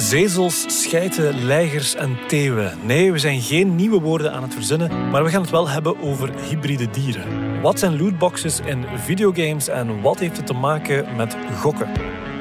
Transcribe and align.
Zezels, 0.00 0.64
scheiten, 0.82 1.44
leigers 1.44 1.94
en 1.94 2.18
teeuwen. 2.26 2.78
Nee, 2.82 3.12
we 3.12 3.18
zijn 3.18 3.40
geen 3.40 3.74
nieuwe 3.74 4.00
woorden 4.00 4.32
aan 4.32 4.42
het 4.42 4.54
verzinnen, 4.54 5.10
maar 5.10 5.24
we 5.24 5.30
gaan 5.30 5.40
het 5.40 5.50
wel 5.50 5.68
hebben 5.68 6.00
over 6.00 6.32
hybride 6.48 6.90
dieren. 6.90 7.60
Wat 7.60 7.78
zijn 7.78 8.02
lootboxes 8.02 8.60
in 8.60 8.84
videogames 8.96 9.68
en 9.68 10.00
wat 10.00 10.18
heeft 10.18 10.36
het 10.36 10.46
te 10.46 10.52
maken 10.52 11.16
met 11.16 11.36
gokken? 11.58 11.88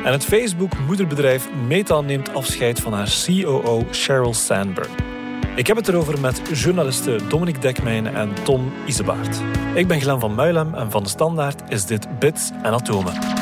En 0.04 0.12
het 0.12 0.26
Facebook-moederbedrijf 0.26 1.50
Meta 1.68 2.02
neemt 2.02 2.34
afscheid 2.34 2.80
van 2.80 2.94
haar 2.94 3.10
COO 3.26 3.84
Sheryl 3.92 4.34
Sandberg. 4.34 4.90
Ik 5.56 5.68
heb 5.68 5.78
het 5.78 5.88
erover 5.88 6.20
met 6.20 6.42
journalisten 6.54 7.30
Dominique 7.30 7.62
Dekmijn 7.62 8.08
en 8.08 8.34
Tom 8.44 8.72
Isebaert. 8.86 9.42
Ik 9.74 9.88
ben 9.88 10.02
Glen 10.02 10.20
van 10.20 10.36
Muilem 10.36 10.74
en 10.74 10.92
van 10.92 11.04
de 11.04 11.10
Standaard 11.10 11.62
is 11.72 11.86
dit 11.86 12.20
Bits 12.20 12.50
en 12.64 12.74
Atomen. 12.74 13.39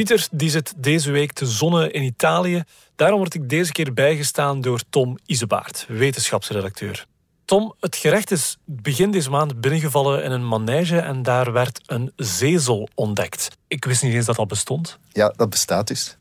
Pieter 0.00 0.28
die 0.30 0.50
zit 0.50 0.72
deze 0.76 1.10
week 1.10 1.32
te 1.32 1.46
zonnen 1.46 1.92
in 1.92 2.02
Italië. 2.02 2.64
Daarom 2.96 3.18
word 3.18 3.34
ik 3.34 3.48
deze 3.48 3.72
keer 3.72 3.92
bijgestaan 3.92 4.60
door 4.60 4.80
Tom 4.90 5.18
Isebaert, 5.26 5.84
wetenschapsredacteur. 5.88 7.06
Tom, 7.44 7.74
het 7.80 7.96
gerecht 7.96 8.30
is 8.30 8.56
begin 8.64 9.10
deze 9.10 9.30
maand 9.30 9.60
binnengevallen 9.60 10.24
in 10.24 10.30
een 10.30 10.48
manege 10.48 10.98
en 10.98 11.22
daar 11.22 11.52
werd 11.52 11.80
een 11.86 12.12
zezel 12.16 12.88
ontdekt. 12.94 13.48
Ik 13.68 13.84
wist 13.84 14.02
niet 14.02 14.14
eens 14.14 14.26
dat 14.26 14.36
dat 14.36 14.48
bestond. 14.48 14.98
Ja, 15.12 15.32
dat 15.36 15.50
bestaat 15.50 15.86
dus. 15.86 16.16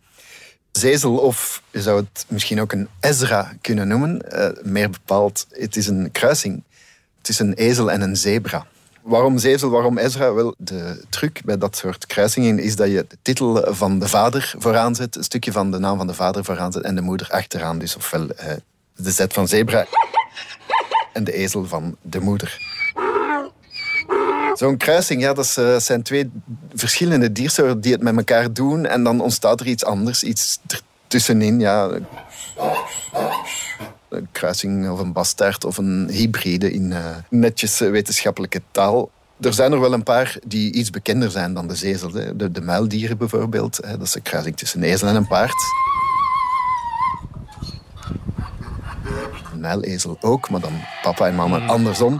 Zezel, 0.72 1.18
of 1.18 1.62
je 1.72 1.82
zou 1.82 2.00
het 2.00 2.26
misschien 2.27 2.62
ook 2.62 2.72
een 2.72 2.90
Ezra 3.00 3.54
kunnen 3.62 3.88
noemen, 3.88 4.21
uh, 4.32 4.49
meer 4.64 4.90
bepaald, 4.90 5.46
het 5.49 5.76
is 5.76 5.88
een 5.88 6.12
kruising 6.12 6.64
tussen 7.21 7.48
een 7.48 7.54
ezel 7.54 7.91
en 7.91 8.02
een 8.02 8.16
zebra. 8.16 8.68
Waarom 9.04 9.38
Zezel, 9.38 9.70
waarom 9.70 9.98
Ezra? 9.98 10.34
Wel, 10.34 10.55
de 10.58 11.04
truc 11.10 11.42
bij 11.46 11.58
dat 11.58 11.76
soort 11.76 12.05
kruisingen 12.05 12.60
is 12.60 12.76
dat 12.76 12.88
je 12.88 13.05
de 13.08 13.18
titel 13.22 13.74
van 13.74 14.00
de 14.00 14.08
vader 14.08 14.54
vooraan 14.58 14.96
zet, 14.96 15.16
een 15.16 15.24
stukje 15.24 15.52
van 15.52 15.72
de 15.72 15.80
naam 15.80 15.98
van 15.98 16.08
de 16.08 16.14
vader 16.14 16.44
vooraan 16.44 16.72
zet 16.72 16.84
en 16.84 16.96
de 16.96 17.02
moeder 17.02 17.27
achteraan. 17.30 17.80
Dus 17.80 17.96
ofwel 17.96 18.30
eh, 18.30 18.54
de 18.96 19.12
zet 19.12 19.34
van 19.34 19.48
zebra 19.48 19.86
en 21.14 21.24
de 21.24 21.34
ezel 21.34 21.66
van 21.66 21.96
de 22.02 22.20
moeder. 22.20 22.58
Zo'n 24.54 24.77
kruising, 24.77 25.22
ja, 25.22 25.34
dat 25.34 25.55
eh, 25.58 25.77
zijn 25.77 26.04
twee 26.04 26.32
verschillende 26.74 27.32
diersoorten 27.32 27.82
die 27.82 27.92
het 27.92 28.02
met 28.02 28.18
elkaar 28.18 28.54
doen 28.54 28.86
en 28.86 29.04
dan 29.04 29.22
ontstaat 29.22 29.60
er 29.60 29.68
iets 29.68 29.86
anders, 29.86 30.24
iets 30.24 30.60
tussenin. 31.08 31.60
Ja 31.60 31.90
een 34.10 34.27
kruising 34.32 34.90
of 34.90 34.99
een 34.99 35.13
bastard 35.13 35.65
of 35.65 35.77
een 35.77 36.10
hybride 36.10 36.71
in 36.71 36.91
uh, 36.91 37.15
netjes 37.29 37.79
wetenschappelijke 37.79 38.62
taal. 38.71 39.12
Er 39.40 39.54
zijn 39.54 39.71
er 39.71 39.79
wel 39.79 39.93
een 39.93 40.04
paar 40.04 40.38
die 40.48 40.74
iets 40.74 40.90
bekender 40.90 41.32
zijn 41.32 41.54
dan 41.54 41.68
de 41.68 41.76
zezel. 41.76 42.10
De, 42.12 42.52
de 42.52 42.62
muildieren 42.62 43.18
bijvoorbeeld, 43.18 43.82
dat 43.82 44.02
is 44.02 44.15
een 44.15 44.21
kruising 44.21 44.57
tussen 44.57 44.82
een 44.82 44.90
ezel 44.90 45.07
en 45.07 45.15
een 45.15 45.27
paard. 45.27 45.63
Een 49.54 49.60
muilezel 49.60 50.18
ook, 50.21 50.49
maar 50.49 50.62
dan 50.62 50.82
papa 51.02 51.27
en 51.27 51.35
mama 51.35 51.65
andersom. 51.65 52.18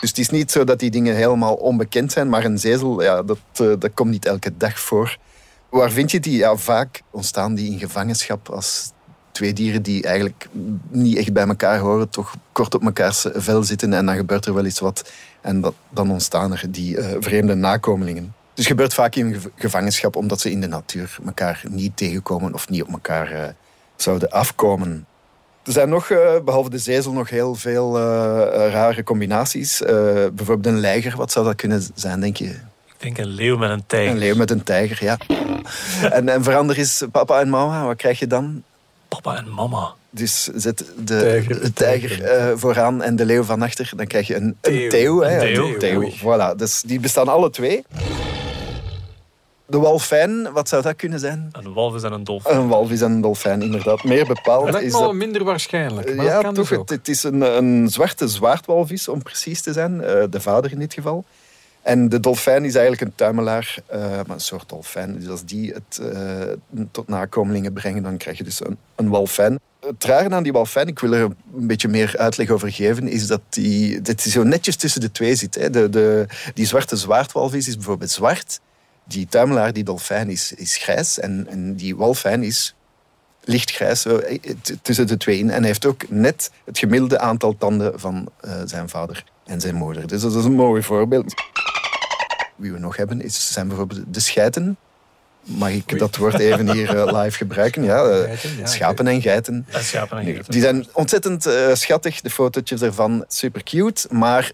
Dus 0.00 0.12
het 0.12 0.18
is 0.18 0.30
niet 0.30 0.50
zo 0.50 0.64
dat 0.64 0.78
die 0.78 0.90
dingen 0.90 1.14
helemaal 1.14 1.54
onbekend 1.54 2.12
zijn, 2.12 2.28
maar 2.28 2.44
een 2.44 2.58
zezel, 2.58 3.02
ja, 3.02 3.22
dat, 3.22 3.38
uh, 3.60 3.74
dat 3.78 3.90
komt 3.94 4.10
niet 4.10 4.26
elke 4.26 4.56
dag 4.56 4.78
voor. 4.78 5.18
Waar 5.74 5.90
vind 5.90 6.10
je 6.10 6.20
die? 6.20 6.36
Ja, 6.36 6.56
vaak 6.56 7.02
ontstaan 7.10 7.54
die 7.54 7.70
in 7.70 7.78
gevangenschap 7.78 8.48
als 8.48 8.92
twee 9.32 9.52
dieren 9.52 9.82
die 9.82 10.02
eigenlijk 10.02 10.48
niet 10.88 11.16
echt 11.16 11.32
bij 11.32 11.46
elkaar 11.46 11.78
horen, 11.78 12.08
toch 12.08 12.34
kort 12.52 12.74
op 12.74 12.82
mekaars 12.82 13.26
vel 13.32 13.62
zitten 13.62 13.92
en 13.92 14.06
dan 14.06 14.16
gebeurt 14.16 14.46
er 14.46 14.54
wel 14.54 14.64
iets 14.64 14.80
wat. 14.80 15.10
En 15.40 15.60
dat, 15.60 15.74
dan 15.90 16.10
ontstaan 16.10 16.52
er 16.52 16.70
die 16.70 16.96
uh, 16.96 17.06
vreemde 17.18 17.54
nakomelingen. 17.54 18.34
Dus 18.54 18.66
gebeurt 18.66 18.94
vaak 18.94 19.14
in 19.14 19.42
gevangenschap 19.54 20.16
omdat 20.16 20.40
ze 20.40 20.50
in 20.50 20.60
de 20.60 20.66
natuur 20.66 21.18
elkaar 21.26 21.62
niet 21.68 21.96
tegenkomen 21.96 22.54
of 22.54 22.68
niet 22.68 22.82
op 22.82 22.92
elkaar 22.92 23.32
uh, 23.32 23.44
zouden 23.96 24.30
afkomen. 24.30 25.06
Er 25.64 25.72
zijn 25.72 25.88
nog, 25.88 26.08
uh, 26.08 26.40
behalve 26.44 26.70
de 26.70 26.78
zezel, 26.78 27.12
nog 27.12 27.30
heel 27.30 27.54
veel 27.54 27.98
rare 28.70 29.02
combinaties. 29.02 29.82
bijvoorbeeld 30.34 30.66
een 30.66 30.80
leiger, 30.80 31.16
wat 31.16 31.32
zou 31.32 31.44
dat 31.44 31.56
kunnen 31.56 31.82
zijn, 31.94 32.20
denk 32.20 32.36
je? 32.36 32.54
Denk 33.04 33.18
een 33.18 33.26
leeuw 33.26 33.56
met 33.56 33.70
een 33.70 33.84
tijger. 33.86 34.12
Een 34.12 34.18
leeuw 34.18 34.36
met 34.36 34.50
een 34.50 34.62
tijger, 34.62 35.04
ja. 35.04 35.18
en, 36.10 36.28
en 36.28 36.42
verander 36.42 36.78
is 36.78 37.02
papa 37.12 37.40
en 37.40 37.48
mama, 37.48 37.86
wat 37.86 37.96
krijg 37.96 38.18
je 38.18 38.26
dan? 38.26 38.62
Papa 39.08 39.36
en 39.36 39.50
mama. 39.50 39.94
Dus 40.10 40.44
zet 40.54 40.84
de 41.04 41.18
tijger, 41.18 41.72
tijger 41.72 42.20
uh, 42.20 42.56
vooraan 42.56 43.02
en 43.02 43.16
de 43.16 43.24
leeuw 43.24 43.42
van 43.42 43.62
achter. 43.62 43.92
Dan 43.96 44.06
krijg 44.06 44.26
je 44.26 44.34
een, 44.34 44.56
een 44.60 44.88
theeuw. 44.88 45.20
Hè? 45.20 45.56
Een 45.56 45.78
theeuw. 45.78 46.10
Voilà. 46.10 46.56
Dus 46.56 46.82
die 46.86 47.00
bestaan 47.00 47.28
alle 47.28 47.50
twee. 47.50 47.84
De 49.66 49.78
walfijn, 49.78 50.52
wat 50.52 50.68
zou 50.68 50.82
dat 50.82 50.96
kunnen 50.96 51.18
zijn? 51.18 51.48
Een 51.52 51.72
walvis 51.72 52.02
en 52.02 52.12
een 52.12 52.24
dolfijn. 52.24 52.56
Een 52.56 52.68
walvis 52.68 53.00
en 53.00 53.10
een 53.10 53.20
dolfijn, 53.20 53.62
inderdaad. 53.62 54.04
Meer 54.04 54.26
bepaald 54.26 54.72
dat 54.72 54.80
is 54.80 54.92
dat... 54.92 55.12
minder 55.12 55.44
waarschijnlijk. 55.44 56.14
Maar 56.14 56.24
ja, 56.24 56.40
toch. 56.40 56.54
Dus 56.54 56.70
het, 56.70 56.90
het, 56.90 57.08
is 57.08 57.22
een, 57.22 57.40
een 57.40 57.88
zwarte 57.88 58.28
zwaardwalvis, 58.28 59.08
om 59.08 59.22
precies 59.22 59.62
te 59.62 59.72
zijn. 59.72 59.94
Uh, 59.94 60.24
de 60.30 60.40
vader 60.40 60.72
in 60.72 60.78
dit 60.78 60.94
geval. 60.94 61.24
En 61.84 62.08
de 62.08 62.20
dolfijn 62.20 62.64
is 62.64 62.74
eigenlijk 62.74 63.02
een 63.02 63.14
tuimelaar, 63.14 63.76
uh, 63.94 64.20
een 64.26 64.40
soort 64.40 64.68
dolfijn. 64.68 65.18
Dus 65.18 65.28
als 65.28 65.44
die 65.44 65.72
het 65.72 66.00
uh, 66.00 66.82
tot 66.90 67.08
nakomelingen 67.08 67.72
brengen, 67.72 68.02
dan 68.02 68.16
krijg 68.16 68.38
je 68.38 68.44
dus 68.44 68.64
een, 68.64 68.76
een 68.94 69.08
walfijn. 69.08 69.60
Het 69.80 70.04
rare 70.04 70.30
aan 70.30 70.42
die 70.42 70.52
walfijn, 70.52 70.86
ik 70.86 70.98
wil 70.98 71.12
er 71.12 71.22
een 71.22 71.66
beetje 71.66 71.88
meer 71.88 72.14
uitleg 72.18 72.50
over 72.50 72.72
geven, 72.72 73.08
is 73.08 73.26
dat 73.26 73.40
die, 73.48 74.00
dat 74.00 74.22
die 74.22 74.32
zo 74.32 74.42
netjes 74.42 74.76
tussen 74.76 75.00
de 75.00 75.10
twee 75.10 75.34
zit. 75.34 75.54
Hè. 75.54 75.70
De, 75.70 75.88
de, 75.88 76.26
die 76.54 76.66
zwarte 76.66 76.96
zwaardwalvis 76.96 77.68
is 77.68 77.76
bijvoorbeeld 77.76 78.10
zwart. 78.10 78.60
Die 79.04 79.26
tuimelaar, 79.26 79.72
die 79.72 79.84
dolfijn, 79.84 80.30
is, 80.30 80.52
is 80.52 80.76
grijs. 80.76 81.18
En, 81.18 81.46
en 81.48 81.74
die 81.74 81.96
walfijn 81.96 82.42
is 82.42 82.74
lichtgrijs 83.40 84.04
eh, 84.04 84.38
tussen 84.82 85.06
de 85.06 85.16
twee 85.16 85.38
in. 85.38 85.50
En 85.50 85.64
heeft 85.64 85.86
ook 85.86 86.08
net 86.08 86.50
het 86.64 86.78
gemiddelde 86.78 87.18
aantal 87.18 87.56
tanden 87.56 88.00
van 88.00 88.28
zijn 88.64 88.88
vader 88.88 89.24
en 89.46 89.60
zijn 89.60 89.74
moeder. 89.74 90.06
Dus 90.06 90.22
dat 90.22 90.34
is 90.34 90.44
een 90.44 90.54
mooi 90.54 90.82
voorbeeld. 90.82 91.34
Wie 92.56 92.72
we 92.72 92.78
nog 92.78 92.96
hebben 92.96 93.20
is, 93.20 93.52
zijn 93.52 93.68
bijvoorbeeld 93.68 94.00
de 94.14 94.20
scheiten. 94.20 94.76
Mag 95.44 95.70
ik 95.70 95.98
dat 95.98 96.16
woord 96.16 96.38
even 96.38 96.72
hier 96.72 96.94
uh, 96.94 97.22
live 97.22 97.36
gebruiken? 97.36 97.84
Ja, 97.84 98.10
uh, 98.10 98.30
schapen 98.64 99.06
en 99.06 99.22
geiten. 99.22 99.66
Ja, 99.70 99.80
schapen 99.80 100.18
en 100.18 100.24
geiten. 100.24 100.52
Die 100.52 100.60
zijn 100.60 100.86
ontzettend 100.92 101.46
uh, 101.46 101.74
schattig, 101.74 102.20
de 102.20 102.30
fotootjes 102.30 102.82
ervan. 102.82 103.24
Super 103.28 103.62
cute. 103.62 104.08
Maar 104.10 104.52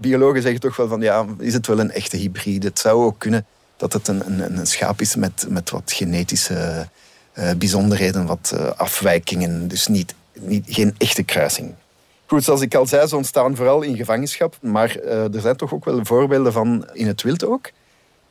biologen 0.00 0.42
zeggen 0.42 0.60
toch 0.60 0.76
wel 0.76 0.88
van, 0.88 1.00
ja, 1.00 1.26
is 1.38 1.52
het 1.52 1.66
wel 1.66 1.78
een 1.78 1.90
echte 1.90 2.16
hybride? 2.16 2.66
Het 2.66 2.78
zou 2.78 3.04
ook 3.04 3.18
kunnen 3.18 3.46
dat 3.76 3.92
het 3.92 4.08
een, 4.08 4.26
een, 4.26 4.58
een 4.58 4.66
schaap 4.66 5.00
is 5.00 5.16
met, 5.16 5.46
met 5.48 5.70
wat 5.70 5.92
genetische 5.92 6.88
bijzonderheden, 7.56 8.26
wat 8.26 8.54
afwijkingen. 8.76 9.68
Dus 9.68 9.86
niet, 9.86 10.14
niet, 10.40 10.64
geen 10.68 10.94
echte 10.98 11.22
kruising. 11.22 11.74
Goed, 12.26 12.44
zoals 12.44 12.60
ik 12.60 12.74
al 12.74 12.86
zei, 12.86 13.06
ze 13.06 13.16
ontstaan 13.16 13.56
vooral 13.56 13.82
in 13.82 13.96
gevangenschap. 13.96 14.56
Maar 14.60 14.96
uh, 15.04 15.34
er 15.34 15.40
zijn 15.40 15.56
toch 15.56 15.74
ook 15.74 15.84
wel 15.84 16.04
voorbeelden 16.04 16.52
van 16.52 16.86
in 16.92 17.06
het 17.06 17.22
wild 17.22 17.44
ook. 17.44 17.70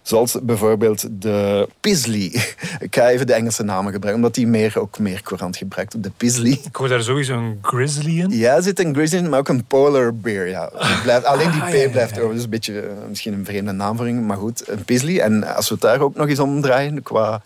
Zoals 0.02 0.38
bijvoorbeeld 0.42 1.22
de 1.22 1.68
Pisley. 1.80 2.24
Ik 2.80 2.96
ga 2.96 3.10
even 3.10 3.28
de 3.28 3.34
Engelse 3.34 3.64
namen 3.64 3.92
gebruiken, 3.92 4.24
omdat 4.24 4.36
die 4.36 4.48
meer, 4.48 4.80
ook 4.80 5.00
meer 5.00 5.22
courant 5.22 5.58
gebruikt. 5.58 6.04
De 6.04 6.12
Pisley. 6.18 6.60
Ik 6.64 6.76
hoor 6.76 6.88
daar 6.88 7.04
sowieso 7.04 7.34
een 7.34 7.60
grizzly 7.62 8.20
in. 8.20 8.30
Ja, 8.30 8.56
er 8.56 8.64
zit 8.64 8.80
een 8.80 8.94
grizzly 8.94 9.20
in, 9.20 9.30
maar 9.30 9.40
ook 9.40 9.50
een 9.50 9.66
polar 9.66 10.16
bear. 10.16 10.48
Ja. 10.48 10.72
Blijft, 11.04 11.26
alleen 11.26 11.52
die 11.52 11.62
ah, 11.62 11.88
P 11.88 11.92
blijft 11.92 12.20
over. 12.20 12.34
Dus 12.34 12.44
een 12.44 12.50
beetje, 12.50 12.80
eh, 12.80 12.90
misschien 13.10 13.34
een 13.34 13.46
vreemde 13.46 13.72
naamvoering, 13.72 14.28
maar 14.28 14.38
goed. 14.38 14.70
Een 14.70 14.84
Pisley. 14.84 15.20
En 15.20 15.56
als 15.56 15.68
we 15.68 15.74
het 15.74 15.84
daar 15.84 16.00
ook 16.00 16.16
nog 16.16 16.28
eens 16.28 16.40
omdraaien 16.40 17.04
qua 17.04 17.42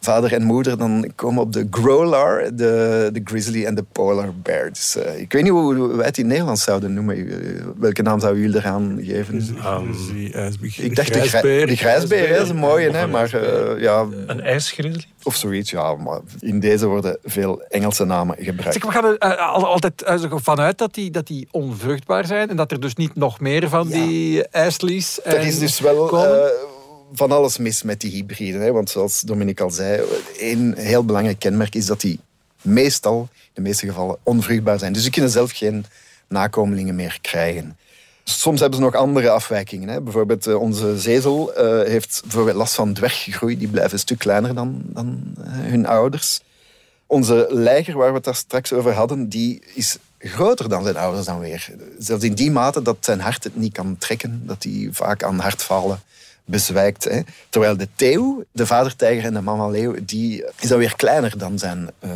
vader 0.00 0.32
en 0.32 0.42
moeder 0.42 0.78
dan 0.78 1.12
komen 1.14 1.42
op 1.42 1.52
de 1.52 1.66
growlar, 1.70 2.50
de, 2.54 3.08
de 3.12 3.20
grizzly 3.24 3.64
en 3.64 3.74
de 3.74 3.84
polar 3.92 4.34
bear. 4.42 4.68
Dus, 4.68 4.96
uh, 4.96 5.18
ik 5.18 5.32
weet 5.32 5.42
niet 5.42 5.52
hoe 5.52 5.96
wij 5.96 6.06
het 6.06 6.18
in 6.18 6.26
Nederlands 6.26 6.62
zouden 6.62 6.94
noemen. 6.94 7.16
Eh, 7.16 7.64
welke 7.78 8.02
naam 8.02 8.20
zouden 8.20 8.42
jullie 8.42 8.56
eraan 8.56 8.98
geven? 9.02 9.34
Um, 9.34 9.94
ik 10.76 10.96
dacht 10.96 11.12
de 11.12 11.20
grijsbeer. 11.20 11.66
De 11.66 11.76
grijsbeer, 11.76 12.28
dat 12.28 12.42
is 12.42 12.48
een 12.48 12.56
mooie, 12.56 12.90
hè, 12.90 13.06
maar 13.06 13.34
uh, 13.34 13.80
ja... 13.80 14.06
Een 14.26 14.40
ijsgrizzly? 14.40 15.04
Of 15.22 15.36
zoiets, 15.36 15.70
ja. 15.70 15.94
Maar 15.94 16.20
in 16.40 16.60
deze 16.60 16.86
worden 16.86 17.18
veel 17.24 17.62
Engelse 17.68 18.04
namen 18.04 18.36
gebruikt. 18.38 18.72
Zeg, 18.72 18.84
we 18.84 18.90
gaan 18.90 19.04
er 19.04 19.36
altijd 19.36 20.04
vanuit 20.34 20.78
dat 20.78 20.94
die, 20.94 21.10
dat 21.10 21.26
die 21.26 21.48
onvruchtbaar 21.50 22.26
zijn 22.26 22.48
en 22.48 22.56
dat 22.56 22.70
er 22.70 22.80
dus 22.80 22.94
niet 22.94 23.14
nog 23.14 23.40
meer 23.40 23.68
van 23.68 23.88
ja. 23.88 23.94
die 23.94 24.48
ijslies 24.48 25.20
Dat 25.24 25.34
is 25.34 25.58
dus 25.58 25.80
wel 25.80 26.08
van 27.12 27.32
alles 27.32 27.58
mis 27.58 27.82
met 27.82 28.00
die 28.00 28.10
hybriden. 28.10 28.60
Hè? 28.60 28.72
Want 28.72 28.90
zoals 28.90 29.20
Dominique 29.20 29.64
al 29.64 29.70
zei, 29.70 30.02
één 30.38 30.76
heel 30.76 31.04
belangrijk 31.04 31.38
kenmerk 31.38 31.74
is 31.74 31.86
dat 31.86 32.00
die 32.00 32.20
meestal, 32.62 33.28
in 33.32 33.50
de 33.52 33.60
meeste 33.60 33.86
gevallen, 33.86 34.18
onvruchtbaar 34.22 34.78
zijn. 34.78 34.92
Dus 34.92 35.02
ze 35.02 35.10
kunnen 35.10 35.30
zelf 35.30 35.50
geen 35.50 35.84
nakomelingen 36.28 36.94
meer 36.94 37.18
krijgen. 37.20 37.76
Soms 38.24 38.60
hebben 38.60 38.78
ze 38.78 38.84
nog 38.84 38.94
andere 38.94 39.30
afwijkingen. 39.30 39.88
Hè. 39.88 40.00
Bijvoorbeeld 40.00 40.46
uh, 40.46 40.60
onze 40.60 40.98
zezel 40.98 41.52
uh, 41.52 41.86
heeft 41.88 42.20
bijvoorbeeld 42.22 42.56
last 42.56 42.74
van 42.74 42.92
dwerggroei. 42.92 43.58
Die 43.58 43.68
blijven 43.68 43.92
een 43.92 43.98
stuk 43.98 44.18
kleiner 44.18 44.54
dan, 44.54 44.82
dan 44.84 45.22
uh, 45.38 45.44
hun 45.46 45.86
ouders. 45.86 46.40
Onze 47.06 47.46
leiger, 47.50 47.96
waar 47.96 48.08
we 48.08 48.14
het 48.14 48.24
daar 48.24 48.34
straks 48.34 48.72
over 48.72 48.92
hadden, 48.92 49.28
die 49.28 49.62
is 49.74 49.98
groter 50.18 50.68
dan 50.68 50.82
zijn 50.82 50.96
ouders 50.96 51.26
dan 51.26 51.40
weer. 51.40 51.68
Zelfs 51.98 52.24
in 52.24 52.34
die 52.34 52.50
mate 52.50 52.82
dat 52.82 52.96
zijn 53.00 53.20
hart 53.20 53.44
het 53.44 53.56
niet 53.56 53.72
kan 53.72 53.96
trekken, 53.98 54.42
dat 54.46 54.62
hij 54.62 54.88
vaak 54.92 55.22
aan 55.22 55.38
hartfalen 55.38 56.00
bezwijkt. 56.50 57.04
Hè. 57.04 57.20
Terwijl 57.48 57.76
de 57.76 57.88
Theo, 57.94 58.44
de 58.52 58.66
vadertijger 58.66 59.24
en 59.24 59.34
de 59.34 59.40
mama 59.40 59.68
leeuw, 59.68 59.94
die 60.02 60.44
is 60.60 60.68
dan 60.68 60.78
weer 60.78 60.96
kleiner 60.96 61.38
dan 61.38 61.58
zijn, 61.58 61.90
uh, 62.04 62.10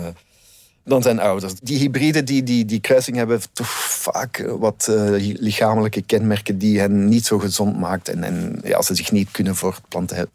dan 0.84 1.02
zijn 1.02 1.20
ouders. 1.20 1.54
Die 1.62 1.78
hybriden, 1.78 2.24
die, 2.24 2.42
die, 2.42 2.64
die 2.64 2.80
kruising 2.80 3.16
hebben 3.16 3.40
toch 3.52 3.70
vaak 3.90 4.38
eh, 4.38 4.52
wat 4.58 4.86
uh, 4.90 5.34
lichamelijke 5.38 6.02
kenmerken 6.02 6.58
die 6.58 6.80
hen 6.80 7.08
niet 7.08 7.26
zo 7.26 7.38
gezond 7.38 7.78
maakt. 7.78 8.08
En, 8.08 8.24
en 8.24 8.60
ja, 8.64 8.76
als 8.76 8.86
ze 8.86 8.94
zich 8.94 9.12
niet 9.12 9.30
kunnen 9.30 9.56
voortplanten, 9.56 10.28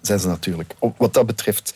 zijn 0.00 0.20
ze 0.20 0.26
natuurlijk 0.26 0.74
wat 0.96 1.14
dat 1.14 1.26
betreft 1.26 1.74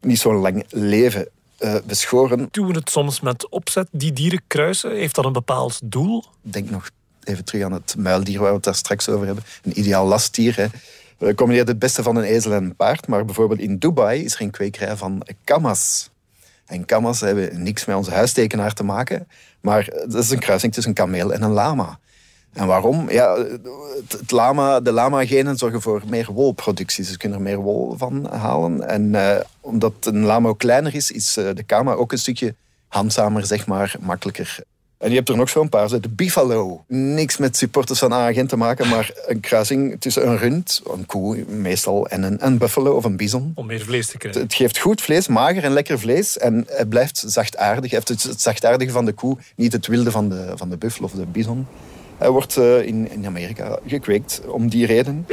niet 0.00 0.18
zo 0.18 0.34
lang 0.34 0.64
leven 0.68 1.28
uh, 1.60 1.74
beschoren. 1.86 2.48
Doen 2.50 2.66
we 2.66 2.72
het 2.72 2.90
soms 2.90 3.20
met 3.20 3.48
opzet, 3.48 3.88
die 3.90 4.12
dieren 4.12 4.42
kruisen? 4.46 4.90
Heeft 4.94 5.14
dat 5.14 5.24
een 5.24 5.32
bepaald 5.32 5.80
doel? 5.84 6.24
Denk 6.42 6.70
nog 6.70 6.90
even 7.24 7.44
terug 7.44 7.64
aan 7.64 7.72
het 7.72 7.94
muildier 7.98 8.38
waar 8.38 8.48
we 8.48 8.54
het 8.54 8.64
daar 8.64 8.74
straks 8.74 9.08
over 9.08 9.26
hebben. 9.26 9.44
Een 9.62 9.78
ideaal 9.78 10.06
lastdier. 10.06 10.56
Hè. 10.56 10.66
We 11.18 11.34
combineert 11.34 11.68
het 11.68 11.78
beste 11.78 12.02
van 12.02 12.16
een 12.16 12.24
ezel 12.24 12.52
en 12.52 12.64
een 12.64 12.76
paard. 12.76 13.06
Maar 13.06 13.24
bijvoorbeeld 13.24 13.60
in 13.60 13.78
Dubai 13.78 14.24
is 14.24 14.34
er 14.34 14.40
een 14.40 14.50
kwekerij 14.50 14.96
van 14.96 15.22
kamas. 15.44 16.10
En 16.66 16.84
kamas 16.84 17.20
hebben 17.20 17.62
niks 17.62 17.84
met 17.84 17.96
onze 17.96 18.10
huistekenaar 18.10 18.72
te 18.72 18.84
maken. 18.84 19.28
Maar 19.60 19.84
dat 20.08 20.22
is 20.24 20.30
een 20.30 20.38
kruising 20.38 20.72
tussen 20.72 20.92
een 20.92 21.04
kameel 21.04 21.32
en 21.32 21.42
een 21.42 21.50
lama. 21.50 21.98
En 22.52 22.66
waarom? 22.66 23.10
Ja, 23.10 23.36
het, 24.08 24.30
lama, 24.30 24.80
de 24.80 24.92
lama-genen 24.92 25.56
zorgen 25.56 25.82
voor 25.82 26.02
meer 26.06 26.32
wolproductie. 26.32 27.04
Ze 27.04 27.16
kunnen 27.16 27.38
er 27.38 27.44
meer 27.44 27.58
wol 27.58 27.94
van 27.96 28.26
halen. 28.26 28.88
En 28.88 29.02
uh, 29.02 29.36
omdat 29.60 29.92
een 30.00 30.24
lama 30.24 30.48
ook 30.48 30.58
kleiner 30.58 30.94
is, 30.94 31.10
is 31.10 31.36
uh, 31.38 31.48
de 31.54 31.62
kama 31.62 31.92
ook 31.92 32.12
een 32.12 32.18
stukje 32.18 32.54
handzamer, 32.88 33.46
zeg 33.46 33.66
maar, 33.66 33.94
makkelijker. 34.00 34.58
En 35.00 35.10
je 35.10 35.16
hebt 35.16 35.28
er 35.28 35.36
nog 35.36 35.48
zo'n 35.48 35.68
paar. 35.68 36.00
De 36.00 36.08
Buffalo. 36.08 36.84
Niks 36.86 37.36
met 37.36 37.56
supporters 37.56 37.98
van 37.98 38.14
agent 38.14 38.48
te 38.48 38.56
maken, 38.56 38.88
maar 38.88 39.10
een 39.26 39.40
kruising 39.40 40.00
tussen 40.00 40.28
een 40.28 40.38
rund, 40.38 40.82
een 40.92 41.06
koe 41.06 41.44
meestal, 41.48 42.08
en 42.08 42.22
een, 42.22 42.46
een 42.46 42.58
buffalo 42.58 42.96
of 42.96 43.04
een 43.04 43.16
bison. 43.16 43.52
Om 43.54 43.66
meer 43.66 43.80
vlees 43.80 44.06
te 44.06 44.18
krijgen. 44.18 44.40
Het, 44.40 44.54
geeft 44.54 44.78
goed 44.78 45.00
vlees, 45.00 45.28
mager 45.28 45.64
en 45.64 45.72
lekker 45.72 45.98
vlees. 45.98 46.38
En 46.38 46.66
het 46.68 46.88
blijft 46.88 47.24
zachtaardig. 47.26 47.90
Je 47.90 47.96
hebt 47.96 48.08
het, 48.08 48.22
het 48.22 48.40
zachtaardige 48.40 48.90
van 48.90 49.04
de 49.04 49.12
koe, 49.12 49.36
niet 49.56 49.72
het 49.72 49.86
wilde 49.86 50.10
van 50.10 50.28
de, 50.28 50.52
van 50.54 50.70
de 50.70 50.76
buffel 50.76 51.04
of 51.04 51.12
de 51.12 51.26
bison. 51.26 51.66
Hij 52.18 52.30
wordt 52.30 52.56
uh, 52.56 52.86
in, 52.86 53.10
in 53.10 53.26
Amerika 53.26 53.78
gekweekt 53.86 54.40
om 54.46 54.68
die 54.68 54.86
reden. 54.86 55.26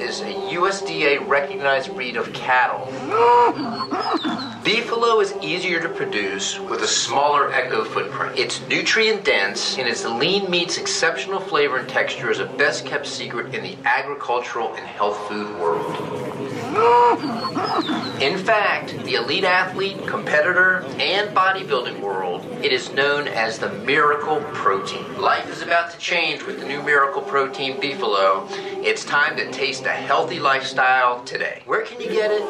Is 0.00 0.20
a 0.20 0.24
USDA 0.24 1.26
recognized 1.28 1.94
breed 1.94 2.16
of 2.16 2.32
cattle. 2.32 2.86
Beefalo 4.64 5.22
is 5.22 5.34
easier 5.40 5.80
to 5.80 5.88
produce 5.88 6.58
with 6.58 6.82
a 6.82 6.86
smaller 6.86 7.52
echo 7.52 7.84
footprint. 7.84 8.38
It's 8.38 8.60
nutrient 8.68 9.24
dense 9.24 9.78
and 9.78 9.88
its 9.88 10.04
lean 10.04 10.50
meat's 10.50 10.78
exceptional 10.78 11.38
flavor 11.38 11.78
and 11.78 11.88
texture 11.88 12.30
is 12.30 12.40
a 12.40 12.46
best 12.46 12.84
kept 12.86 13.06
secret 13.06 13.54
in 13.54 13.62
the 13.62 13.76
agricultural 13.84 14.74
and 14.74 14.86
health 14.86 15.28
food 15.28 15.56
world. 15.58 16.33
In 18.20 18.36
fact, 18.38 18.96
the 19.04 19.14
elite 19.14 19.44
athlete, 19.44 20.04
competitor, 20.06 20.84
and 20.98 21.34
bodybuilding 21.36 22.00
world, 22.00 22.44
it 22.62 22.72
is 22.72 22.92
known 22.92 23.28
as 23.28 23.58
the 23.58 23.70
miracle 23.84 24.40
protein. 24.52 25.20
Life 25.20 25.48
is 25.50 25.62
about 25.62 25.92
to 25.92 25.98
change 25.98 26.42
with 26.42 26.58
the 26.58 26.66
new 26.66 26.82
miracle 26.82 27.22
protein 27.22 27.80
Beefalo. 27.80 28.48
It's 28.82 29.04
time 29.04 29.36
to 29.36 29.48
taste 29.52 29.84
a 29.84 29.90
healthy 29.90 30.40
lifestyle 30.40 31.22
today. 31.24 31.62
Where 31.66 31.84
can 31.84 32.00
you 32.00 32.08
get 32.08 32.32
it? 32.32 32.42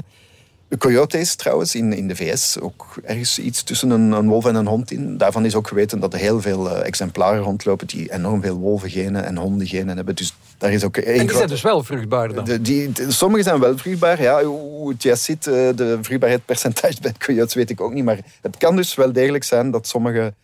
De 0.69 0.79
coyotes 0.79 1.35
trouwens 1.35 1.75
in, 1.75 1.93
in 1.93 2.09
de 2.09 2.17
VS 2.17 2.59
ook 2.61 2.87
ergens 3.05 3.39
iets 3.39 3.63
tussen 3.63 3.91
een, 3.91 4.13
een, 4.13 4.29
wolf 4.29 4.47
en 4.47 4.55
een 4.55 4.67
hond 4.67 4.91
in. 4.91 5.17
Daarvan 5.17 5.45
is 5.45 5.55
ook 5.55 5.69
geweten 5.69 6.01
dat 6.01 6.13
er 6.13 6.19
heel 6.19 6.41
veel 6.41 6.67
uh, 6.67 6.87
exemplaren 6.87 7.43
rondlopen 7.43 7.87
die 7.87 8.13
enorm 8.13 8.43
veel 8.43 8.57
wolvengenen 8.57 9.25
en 9.25 9.37
hondengenen 9.37 9.97
hebben. 9.97 10.15
Dus 10.15 10.35
daar 10.59 10.73
is 10.73 10.85
ook 10.85 10.97
en 10.97 11.27
die 11.27 11.37
zijn 11.37 11.49
dus 11.49 11.63
wel 11.63 11.83
vruchtbaar 11.85 12.33
dan? 12.33 12.45
De, 12.45 12.61
die, 12.61 12.93
de, 12.93 13.13
sommige 13.13 13.43
zijn 13.43 13.61
wel 13.61 13.79
vruchtbaar. 13.79 14.23
Ja, 14.23 14.45
hoe 14.45 14.89
het 14.89 15.03
juist 15.03 15.23
zit, 15.23 15.47
uh, 15.47 15.55
de 15.55 15.99
vruchtbaarheidspercentage 16.03 17.01
bij 17.03 17.13
coyotes 17.19 17.55
weet 17.55 17.71
ik 17.71 17.81
ook 17.81 17.93
niet. 17.93 18.05
Maar 18.05 18.19
het 18.43 18.57
kan 18.57 18.77
dus 18.77 18.95
wel 18.95 19.13
degelijk 19.13 19.45
zijn 19.45 19.71
dat 19.71 19.87
sommige 19.87 20.35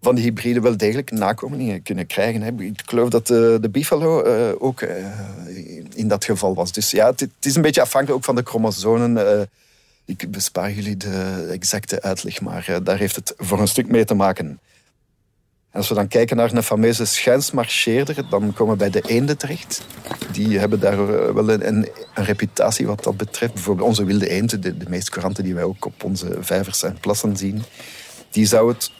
van 0.00 0.14
die 0.14 0.24
hybriden 0.24 0.62
wel 0.62 0.76
degelijk 0.76 1.10
nakomelingen 1.10 1.82
kunnen 1.82 2.06
krijgen. 2.06 2.42
Hè. 2.42 2.50
Ik 2.58 2.82
geloof 2.84 3.08
dat 3.08 3.26
de, 3.26 3.58
de 3.60 3.68
Buffalo 3.68 4.26
uh, 4.26 4.48
ook 4.58 4.82
in 5.94 6.08
dat 6.08 6.24
geval 6.24 6.54
was. 6.54 6.72
Dus 6.72 6.90
ja, 6.90 7.06
het, 7.06 7.20
het, 7.20 7.30
is 7.40 7.54
een 7.54 7.62
beetje 7.62 7.80
afhankelijk 7.80 8.18
ook 8.18 8.24
van 8.24 8.34
de 8.34 8.42
chromosomen 8.44 9.48
ik 10.08 10.30
bespaar 10.30 10.72
jullie 10.72 10.96
de 10.96 11.48
exacte 11.50 12.02
uitleg, 12.02 12.40
maar 12.40 12.66
uh, 12.70 12.76
daar 12.82 12.98
heeft 12.98 13.16
het 13.16 13.34
voor 13.36 13.60
een 13.60 13.68
stuk 13.68 13.88
mee 13.88 14.04
te 14.04 14.14
maken. 14.14 14.46
En 15.70 15.78
als 15.78 15.88
we 15.88 15.94
dan 15.94 16.08
kijken 16.08 16.36
naar 16.36 16.52
een 16.52 16.62
fameuze 16.62 17.04
schuinsmarcheerder, 17.04 18.28
dan 18.30 18.52
komen 18.52 18.72
we 18.72 18.78
bij 18.78 18.90
de 18.90 19.08
eenden 19.08 19.38
terecht. 19.38 19.86
Die 20.32 20.58
hebben 20.58 20.80
daar 20.80 20.92
eh, 20.92 21.34
wel 21.34 21.50
een, 21.50 21.66
een, 21.66 21.88
reputatie 22.14 22.86
wat 22.86 23.04
dat 23.04 23.16
betreft. 23.16 23.52
Bijvoorbeeld 23.52 23.88
onze 23.88 24.04
wilde 24.04 24.28
eenden, 24.28 24.60
de, 24.60 24.76
de 24.76 24.88
meest 24.88 25.10
couranten 25.10 25.44
die 25.44 25.54
wij 25.54 25.64
ook 25.64 25.84
op 25.84 26.04
onze 26.04 26.36
vijvers 26.40 26.82
en 26.82 26.98
plassen 27.00 27.36
zien. 27.36 27.62
Die 28.30 28.46
zou 28.46 28.68
het 28.68 28.90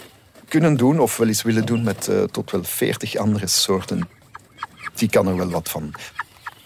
kunnen 0.49 0.77
doen, 0.77 1.01
of 1.01 1.17
wel 1.17 1.29
eens 1.29 1.43
willen 1.43 1.67
doen, 1.67 1.83
met 1.83 2.09
uh, 2.09 2.23
tot 2.23 2.51
wel 2.51 2.65
veertig 2.65 3.17
andere 3.17 3.47
soorten. 3.47 4.09
Die 4.95 5.11
kan 5.11 5.29
er 5.29 5.37
wel 5.37 5.51
wat 5.51 5.69
van. 5.69 5.95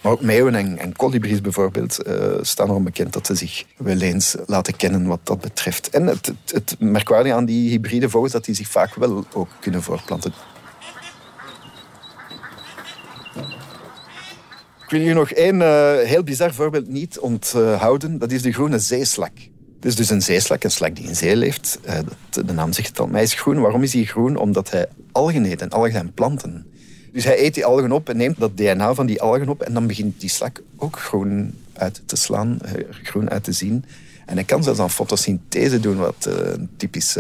Maar 0.02 0.12
ook 0.12 0.21
meeuwen 0.21 0.54
en, 0.54 0.78
en 0.78 0.97
kolibries 0.97 1.40
bijvoorbeeld 1.40 2.06
uh, 2.06 2.35
staan 2.40 2.68
erom 2.68 2.85
bekend 2.85 3.12
dat 3.12 3.26
ze 3.26 3.35
zich 3.35 3.64
wel 3.76 4.00
eens 4.00 4.37
laten 4.47 4.76
kennen 4.76 5.06
wat 5.06 5.21
dat 5.23 5.40
betreft. 5.40 5.90
En 5.90 6.06
het, 6.06 6.32
het, 6.47 6.76
merkwaardige 6.78 7.35
aan 7.35 7.44
die 7.44 7.71
hybride 7.71 8.09
vogels 8.09 8.32
dat 8.32 8.44
die 8.44 8.54
zich 8.54 8.68
vaak 8.68 8.94
wel 8.94 9.25
ook 9.32 9.49
kunnen 9.61 9.82
voortplanten. 9.82 10.32
Ik 14.85 14.99
wil 14.99 15.00
je 15.00 15.14
nog 15.14 15.30
één 15.30 15.61
uh, 15.61 15.97
heel 15.99 16.23
bizar 16.23 16.54
voorbeeld 16.54 16.88
niet 16.88 17.18
onthouden. 17.18 18.18
Dat 18.18 18.32
is 18.32 18.42
de 18.42 18.52
groene 18.52 18.78
zeeslak. 18.78 19.32
Het 19.76 19.85
is 19.85 19.97
dus 19.97 20.11
een 20.11 20.23
zeeslak, 20.23 20.64
een 20.64 20.71
slak 20.71 20.97
die 20.97 21.06
in 21.06 21.16
zee 21.16 21.37
leeft. 21.37 21.78
Uh, 21.87 21.99
de 22.47 22.52
naam 22.52 22.73
zegt 22.73 22.88
het 22.88 22.99
al. 22.99 23.06
Maar 23.06 23.14
hij 23.14 23.23
is 23.23 23.35
groen. 23.35 23.61
Waarom 23.61 23.82
is 23.82 23.92
hij 23.92 24.04
groen? 24.04 24.37
Omdat 24.37 24.71
hij 24.71 24.87
algen 25.12 25.44
eet 25.44 25.61
en 25.61 25.71
algen 25.71 25.92
zijn 25.92 26.12
planten. 26.12 26.71
Dus 27.12 27.25
hij 27.25 27.45
eet 27.45 27.54
die 27.54 27.64
algen 27.64 27.92
op 27.92 28.09
en 28.09 28.16
neemt 28.16 28.38
dat 28.38 28.57
DNA 28.57 28.95
van 28.95 29.07
die 29.07 29.21
algen 29.21 29.49
op 29.49 29.62
en 29.62 29.75
dan 29.75 29.87
begint 29.87 30.21
die 30.21 30.31
slak 30.31 30.62
ook 30.76 30.99
groen 30.99 31.54
uit 31.73 32.02
te 32.04 32.16
slaan, 32.16 32.61
eh, 32.61 32.73
groen 32.90 33.31
uit 33.31 33.45
te 33.45 33.52
zien. 33.52 33.85
En 34.26 34.35
hij 34.35 34.45
kan 34.45 34.62
zelfs 34.62 34.78
aan 34.78 34.90
fotosynthese 34.90 35.81
doen, 35.81 35.97
wat 35.97 36.26
eh, 36.26 36.52
een 36.52 36.69
typisch 36.76 37.16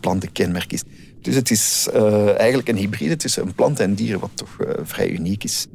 plantenkenmerk 0.00 0.72
is. 0.72 0.82
Dus 1.20 1.34
het 1.34 1.50
is 1.50 1.88
uh, 1.94 2.38
eigenlijk 2.38 2.68
een 2.68 2.76
hybride 2.76 3.16
tussen 3.16 3.42
een 3.42 3.54
plant 3.54 3.80
en 3.80 3.94
dier, 3.94 4.18
wat 4.18 4.30
toch 4.34 4.56
vrij 4.82 5.10
uniek 5.10 5.44
is. 5.44 5.66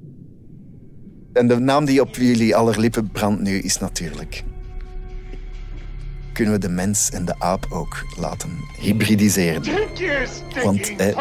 En 1.34 1.48
de 1.48 1.60
naam 1.60 1.86
die 1.86 2.02
op 2.02 2.16
jullie 2.16 2.56
aller 2.56 2.80
lippen 2.80 3.10
brandt 3.12 3.42
nu 3.42 3.60
is 3.60 3.78
natuurlijk 3.78 4.44
kunnen 6.38 6.56
we 6.56 6.60
de 6.60 6.70
mens 6.70 7.10
en 7.10 7.26
de 7.26 7.40
aap 7.40 7.68
ook 7.70 8.06
laten 8.18 8.60
hybridiseren. 8.80 9.64
Want 10.64 10.96
eh, 10.96 11.16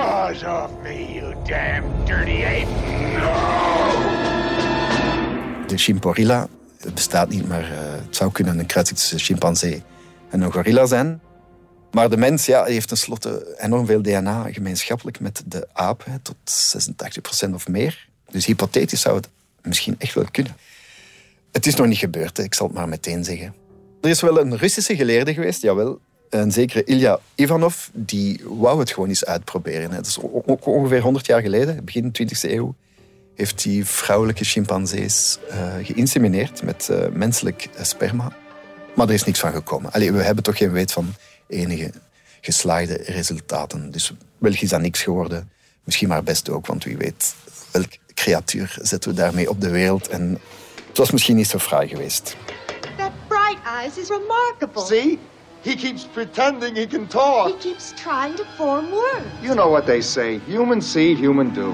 de 5.67 5.77
chimporilla 5.77 6.49
het 6.81 6.95
bestaat 6.95 7.29
niet, 7.29 7.49
maar 7.49 7.63
uh, 7.63 7.79
het 7.79 8.17
zou 8.17 8.33
kunnen 8.33 8.59
een 8.59 8.67
kruising 8.67 8.99
tussen 8.99 9.19
chimpansee 9.19 9.83
en 10.31 10.41
een 10.41 10.53
gorilla 10.53 10.87
zijn. 10.87 11.21
Maar 11.91 12.11
de 12.11 12.17
mens 12.17 12.47
ja, 12.47 12.65
heeft 12.65 12.89
tenslotte 12.89 13.57
enorm 13.59 13.87
veel 13.87 14.03
DNA 14.03 14.53
gemeenschappelijk 14.53 15.21
met 15.21 15.43
de 15.47 15.69
aap, 15.73 16.05
hè, 16.05 16.19
tot 16.19 16.37
86% 17.47 17.55
of 17.55 17.69
meer. 17.69 18.09
Dus 18.31 18.47
hypothetisch 18.47 19.01
zou 19.01 19.17
het 19.17 19.29
misschien 19.63 19.95
echt 19.99 20.15
wel 20.15 20.27
kunnen. 20.31 20.57
Het 21.53 21.67
is 21.67 21.75
nog 21.75 21.87
niet 21.87 21.99
gebeurd, 21.99 22.39
ik 22.39 22.55
zal 22.55 22.67
het 22.67 22.77
maar 22.77 22.89
meteen 22.89 23.25
zeggen. 23.25 23.65
Er 24.01 24.11
is 24.11 24.21
wel 24.21 24.41
een 24.41 24.57
Russische 24.57 24.97
geleerde 24.97 25.35
geweest, 25.35 25.63
jawel. 25.63 26.01
Een 26.31 26.53
zekere 26.53 26.85
Ilya 26.85 27.19
Ivanov, 27.35 27.87
die 27.93 28.41
wou 28.45 28.79
het 28.79 28.91
gewoon 28.91 29.09
eens 29.09 29.25
uitproberen. 29.25 29.91
Dat 29.91 30.07
is 30.07 30.19
ongeveer 30.61 31.01
100 31.01 31.27
jaar 31.27 31.41
geleden, 31.43 31.85
begin 31.85 32.13
20e 32.23 32.51
eeuw, 32.51 32.75
heeft 33.35 33.65
hij 33.65 33.85
vrouwelijke 33.85 34.45
chimpansees 34.45 35.39
uh, 35.51 35.75
geïnsemineerd 35.83 36.63
met 36.63 36.89
uh, 36.91 37.07
menselijk 37.13 37.69
sperma. 37.81 38.33
Maar 38.95 39.09
er 39.09 39.15
is 39.15 39.25
niks 39.25 39.41
van 39.41 39.53
gekomen. 39.53 39.93
Allee, 39.93 40.13
we 40.13 40.23
hebben 40.23 40.45
toch 40.45 40.57
geen 40.57 40.73
weet 40.73 40.93
van 40.93 41.15
enige 41.49 41.91
geslaagde 42.41 42.95
resultaten. 42.95 43.91
Dus 43.91 44.13
wellicht 44.39 44.63
is 44.63 44.69
dat 44.69 44.81
niks 44.81 45.03
geworden. 45.03 45.51
Misschien 45.85 46.09
maar 46.09 46.23
best 46.23 46.51
ook, 46.51 46.67
want 46.67 46.85
wie 46.85 46.97
weet 46.97 47.35
welk 47.71 47.93
creatuur 48.15 48.79
zetten 48.83 49.11
we 49.11 49.17
daarmee 49.17 49.51
op 49.51 49.61
de 49.61 49.71
wereld. 49.71 50.09
En 50.09 50.39
het 50.89 50.97
was 50.97 51.11
misschien 51.11 51.37
niet 51.37 51.49
zo 51.49 51.59
fraai 51.59 51.89
geweest. 51.89 52.37
Bright 53.57 53.85
eyes 53.85 53.99
is 53.99 54.11
remarkable. 54.11 54.83
See? 54.83 55.19
He 55.63 55.77
keeps 55.77 56.05
pretending 56.05 56.77
he 56.77 56.87
can 56.87 57.07
talk. 57.07 57.49
He 57.49 57.71
keeps 57.71 57.93
trying 57.93 58.37
to 58.37 58.45
form 58.57 58.91
words. 58.91 59.27
You 59.43 59.55
know 59.55 59.71
what 59.71 59.87
they 59.87 60.01
say. 60.01 60.39
Human 60.47 60.81
see, 60.81 61.15
human 61.15 61.53
do. 61.55 61.73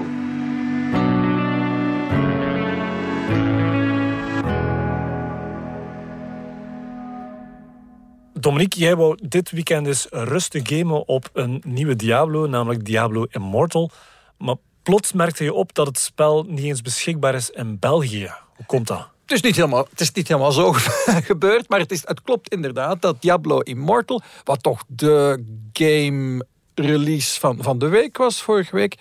Dominique, 8.33 8.79
jij 8.79 8.95
wou 8.95 9.17
dit 9.21 9.51
weekend 9.51 9.87
eens 9.87 10.07
rustig 10.09 10.61
gamen 10.63 11.07
op 11.07 11.29
een 11.33 11.61
nieuwe 11.65 11.95
Diablo, 11.95 12.47
namelijk 12.47 12.85
Diablo 12.85 13.25
Immortal. 13.29 13.91
Maar 14.37 14.55
plots 14.83 15.13
merkte 15.13 15.43
je 15.43 15.53
op 15.53 15.73
dat 15.73 15.87
het 15.87 15.99
spel 15.99 16.43
niet 16.43 16.65
eens 16.65 16.81
beschikbaar 16.81 17.35
is 17.35 17.49
in 17.49 17.79
België. 17.79 18.31
Hoe 18.55 18.65
komt 18.65 18.87
dat? 18.87 19.12
Het 19.23 19.31
is 19.31 19.41
niet 19.41 19.55
helemaal, 19.55 19.87
het 19.89 20.01
is 20.01 20.11
niet 20.11 20.27
helemaal 20.27 20.51
zo 20.51 20.73
gebeurd, 21.31 21.69
maar 21.69 21.79
het, 21.79 21.91
is, 21.91 22.01
het 22.05 22.21
klopt 22.21 22.49
inderdaad 22.49 23.01
dat 23.01 23.21
Diablo 23.21 23.59
Immortal, 23.59 24.21
wat 24.43 24.63
toch 24.63 24.83
de 24.87 25.43
game 25.73 26.45
release 26.75 27.39
van, 27.39 27.57
van 27.61 27.79
de 27.79 27.87
week 27.87 28.17
was 28.17 28.41
vorige 28.41 28.75
week, 28.75 28.95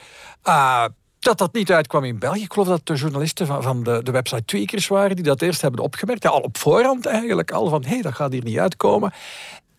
uh, 0.45 0.85
dat 1.19 1.39
dat 1.39 1.53
niet 1.53 1.73
uitkwam 1.73 2.05
in 2.05 2.19
België. 2.19 2.43
Ik 2.43 2.53
geloof 2.53 2.69
dat 2.69 2.87
de 2.87 2.95
journalisten 2.95 3.47
van, 3.47 3.63
van 3.63 3.83
de, 3.83 4.03
de 4.03 4.11
website 4.11 4.45
Tweakers 4.45 4.89
waren 4.89 5.17
die 5.17 5.25
dat 5.25 5.43
eerst 5.43 5.61
hebben 5.61 5.81
opgemerkt. 5.81 6.23
Ja, 6.23 6.31
al 6.31 6.41
op 6.41 6.59
voorhand 6.59 7.07
eigenlijk 7.07 7.51
al 7.51 7.69
van, 7.69 7.83
hé, 7.83 7.89
hey, 7.89 8.03
dat 8.03 8.15
gaat 8.15 8.33
hier 8.33 8.45
niet 8.45 8.59
uitkomen. 8.59 9.13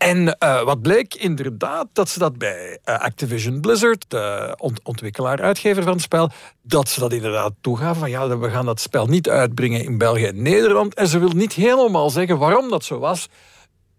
En 0.03 0.37
uh, 0.39 0.63
wat 0.63 0.81
bleek 0.81 1.15
inderdaad, 1.15 1.87
dat 1.93 2.09
ze 2.09 2.19
dat 2.19 2.37
bij 2.37 2.79
uh, 2.85 2.99
Activision 2.99 3.61
Blizzard, 3.61 4.05
de 4.07 4.55
ont 4.57 4.79
ontwikkelaar, 4.83 5.41
uitgever 5.41 5.83
van 5.83 5.91
het 5.91 6.01
spel, 6.01 6.29
dat 6.61 6.89
ze 6.89 6.99
dat 6.99 7.13
inderdaad 7.13 7.53
toegaven 7.61 7.99
van 7.99 8.09
ja, 8.09 8.37
we 8.37 8.49
gaan 8.49 8.65
dat 8.65 8.79
spel 8.79 9.05
niet 9.05 9.29
uitbrengen 9.29 9.83
in 9.83 9.97
België 9.97 10.25
en 10.25 10.41
Nederland. 10.41 10.93
En 10.93 11.07
ze 11.07 11.19
wil 11.19 11.29
niet 11.29 11.53
helemaal 11.53 12.09
zeggen 12.09 12.37
waarom 12.37 12.69
dat 12.69 12.83
zo 12.83 12.99
was. 12.99 13.29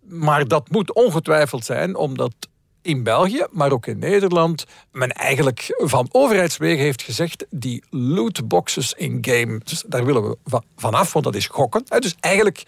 Maar 0.00 0.48
dat 0.48 0.70
moet 0.70 0.92
ongetwijfeld 0.92 1.64
zijn, 1.64 1.96
omdat 1.96 2.34
in 2.82 3.02
België, 3.02 3.46
maar 3.50 3.72
ook 3.72 3.86
in 3.86 3.98
Nederland, 3.98 4.64
men 4.92 5.10
eigenlijk 5.10 5.74
van 5.76 6.08
overheidswegen 6.10 6.84
heeft 6.84 7.02
gezegd, 7.02 7.46
die 7.50 7.84
lootboxes 7.90 8.92
in 8.92 9.18
game, 9.20 9.60
dus 9.64 9.84
daar 9.86 10.04
willen 10.04 10.22
we 10.22 10.62
vanaf, 10.76 11.12
want 11.12 11.24
dat 11.24 11.34
is 11.34 11.46
gokken. 11.46 11.84
Dus 11.98 12.14
eigenlijk 12.20 12.64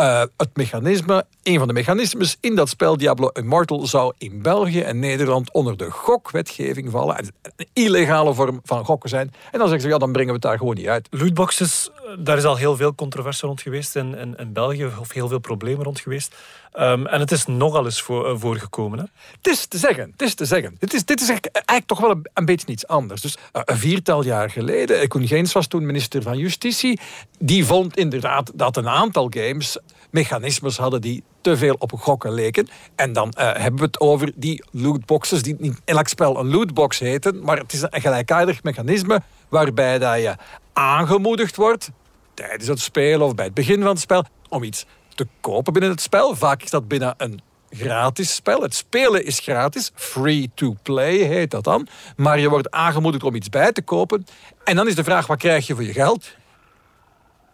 uh, 0.00 0.22
het 0.36 0.56
mechanisme, 0.56 1.24
een 1.42 1.58
van 1.58 1.68
de 1.68 1.74
mechanismes 1.74 2.36
in 2.40 2.54
dat 2.54 2.68
spel 2.68 2.96
Diablo 2.96 3.28
Immortal 3.28 3.86
zou 3.86 4.12
in 4.18 4.42
België 4.42 4.80
en 4.80 4.98
Nederland 4.98 5.52
onder 5.52 5.76
de 5.76 5.90
gokwetgeving 5.90 6.90
vallen. 6.90 7.16
En 7.16 7.32
een 7.56 7.66
illegale 7.72 8.34
vorm 8.34 8.60
van 8.64 8.84
gokken 8.84 9.10
zijn. 9.10 9.32
En 9.50 9.58
dan 9.58 9.68
zeggen 9.68 9.80
ze, 9.80 9.88
ja, 9.88 9.98
dan 9.98 10.12
brengen 10.12 10.28
we 10.28 10.34
het 10.34 10.42
daar 10.42 10.58
gewoon 10.58 10.74
niet 10.74 10.86
uit. 10.86 11.08
Lootboxes, 11.10 11.90
eh, 11.94 12.12
daar 12.18 12.36
is 12.36 12.44
al 12.44 12.56
heel 12.56 12.76
veel 12.76 12.94
controverse 12.94 13.46
rond 13.46 13.60
geweest 13.60 13.96
in, 13.96 14.14
in, 14.14 14.36
in 14.36 14.52
België, 14.52 14.90
of 15.00 15.12
heel 15.12 15.28
veel 15.28 15.38
problemen 15.38 15.84
rond 15.84 16.00
geweest. 16.00 16.34
Um, 16.74 17.06
en 17.06 17.20
het 17.20 17.30
is 17.30 17.46
nogal 17.46 17.84
eens 17.84 18.02
voor, 18.02 18.30
uh, 18.30 18.40
voorgekomen. 18.40 18.98
Hè? 18.98 19.04
Het 19.36 19.46
is 19.46 19.66
te 19.66 19.78
zeggen, 19.78 20.10
het 20.12 20.22
is 20.22 20.34
te 20.34 20.44
zeggen. 20.44 20.76
Dit 20.78 20.94
is, 20.94 21.04
dit 21.04 21.20
is 21.20 21.28
eigenlijk 21.28 21.86
toch 21.86 22.00
wel 22.00 22.10
een, 22.10 22.26
een 22.34 22.44
beetje 22.44 22.66
iets 22.66 22.86
anders. 22.86 23.20
Dus 23.20 23.36
uh, 23.36 23.62
een 23.64 23.76
viertal 23.76 24.24
jaar 24.24 24.50
geleden, 24.50 25.08
Koen 25.08 25.26
Geens 25.26 25.52
was 25.52 25.66
toen 25.66 25.86
minister 25.86 26.22
van 26.22 26.38
Justitie, 26.38 27.00
die 27.38 27.64
vond 27.64 27.96
inderdaad 27.96 28.50
dat 28.54 28.76
een 28.76 28.88
aantal 28.88 29.26
games 29.30 29.78
mechanismes 30.10 30.76
hadden 30.76 31.00
die 31.00 31.22
te 31.40 31.56
veel 31.56 31.76
op 31.78 31.92
gokken 31.92 32.32
leken. 32.32 32.68
En 32.94 33.12
dan 33.12 33.34
uh, 33.38 33.44
hebben 33.52 33.80
we 33.80 33.86
het 33.86 34.00
over 34.00 34.32
die 34.34 34.64
lootboxes, 34.70 35.42
die 35.42 35.56
niet 35.58 35.80
elk 35.84 36.08
spel 36.08 36.38
een 36.38 36.50
lootbox 36.50 36.98
heten, 36.98 37.42
maar 37.42 37.58
het 37.58 37.72
is 37.72 37.82
een 37.82 38.00
gelijkaardig 38.00 38.62
mechanisme 38.62 39.22
waarbij 39.48 39.98
dat 39.98 40.20
je 40.20 40.36
aangemoedigd 40.72 41.56
wordt 41.56 41.90
tijdens 42.34 42.68
het 42.68 42.80
spelen 42.80 43.26
of 43.26 43.34
bij 43.34 43.44
het 43.44 43.54
begin 43.54 43.80
van 43.80 43.88
het 43.88 44.00
spel 44.00 44.24
om 44.48 44.62
iets 44.62 44.86
te 45.14 45.26
kopen 45.40 45.72
binnen 45.72 45.90
het 45.90 46.00
spel. 46.00 46.36
Vaak 46.36 46.62
is 46.62 46.70
dat 46.70 46.88
binnen 46.88 47.14
een 47.16 47.40
gratis 47.70 48.34
spel. 48.34 48.62
Het 48.62 48.74
spelen 48.74 49.24
is 49.24 49.38
gratis. 49.38 49.90
Free 49.94 50.50
to 50.54 50.76
play 50.82 51.16
heet 51.16 51.50
dat 51.50 51.64
dan. 51.64 51.86
Maar 52.16 52.38
je 52.38 52.48
wordt 52.48 52.70
aangemoedigd 52.70 53.24
om 53.24 53.34
iets 53.34 53.48
bij 53.48 53.72
te 53.72 53.82
kopen. 53.82 54.26
En 54.64 54.76
dan 54.76 54.88
is 54.88 54.94
de 54.94 55.04
vraag, 55.04 55.26
wat 55.26 55.38
krijg 55.38 55.66
je 55.66 55.74
voor 55.74 55.84
je 55.84 55.92
geld? 55.92 56.36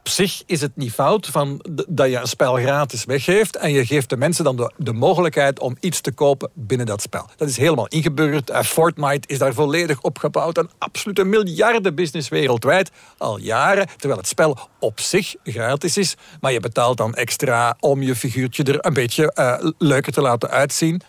Op 0.05 0.11
zich 0.11 0.43
is 0.47 0.61
het 0.61 0.77
niet 0.77 0.93
fout 0.93 1.27
van 1.27 1.65
dat 1.89 2.11
je 2.11 2.17
een 2.17 2.27
spel 2.27 2.55
gratis 2.55 3.05
weggeeft 3.05 3.57
en 3.57 3.73
je 3.73 3.87
geeft 3.87 4.09
de 4.09 4.17
mensen 4.17 4.45
dan 4.45 4.71
de, 4.77 4.93
mogelijkheid 4.93 5.61
om 5.61 5.77
iets 5.81 6.01
te 6.01 6.13
kopen 6.13 6.51
binnen 6.55 6.87
dat 6.87 7.03
spel. 7.03 7.29
Dat 7.37 7.49
is 7.49 7.57
helemaal 7.57 7.87
ingebeurd. 7.87 8.51
Uh, 8.51 8.61
Fortnite 8.61 9.29
is 9.29 9.39
daar 9.39 9.55
volledig 9.55 10.01
opgebouwd. 10.01 10.59
Een 10.59 10.71
absolute 10.79 11.25
miljardenbusiness 11.25 12.29
wereldwijd 12.29 12.91
al 13.19 13.39
jaren. 13.39 13.87
Terwijl 13.97 14.21
het 14.21 14.29
spel 14.29 14.59
op 14.79 15.01
zich 15.01 15.35
gratis 15.45 15.97
is. 15.97 16.17
Maar 16.41 16.53
je 16.53 16.61
betaalt 16.61 16.97
dan 16.97 17.15
extra 17.15 17.77
om 17.81 18.03
je 18.03 18.17
figuurtje 18.17 18.65
er 18.65 18.87
een 18.87 18.95
beetje 18.95 19.33
uh, 19.35 19.71
leuker 19.79 20.13
te 20.13 20.21
laten 20.21 20.51
uitzien. 20.51 21.01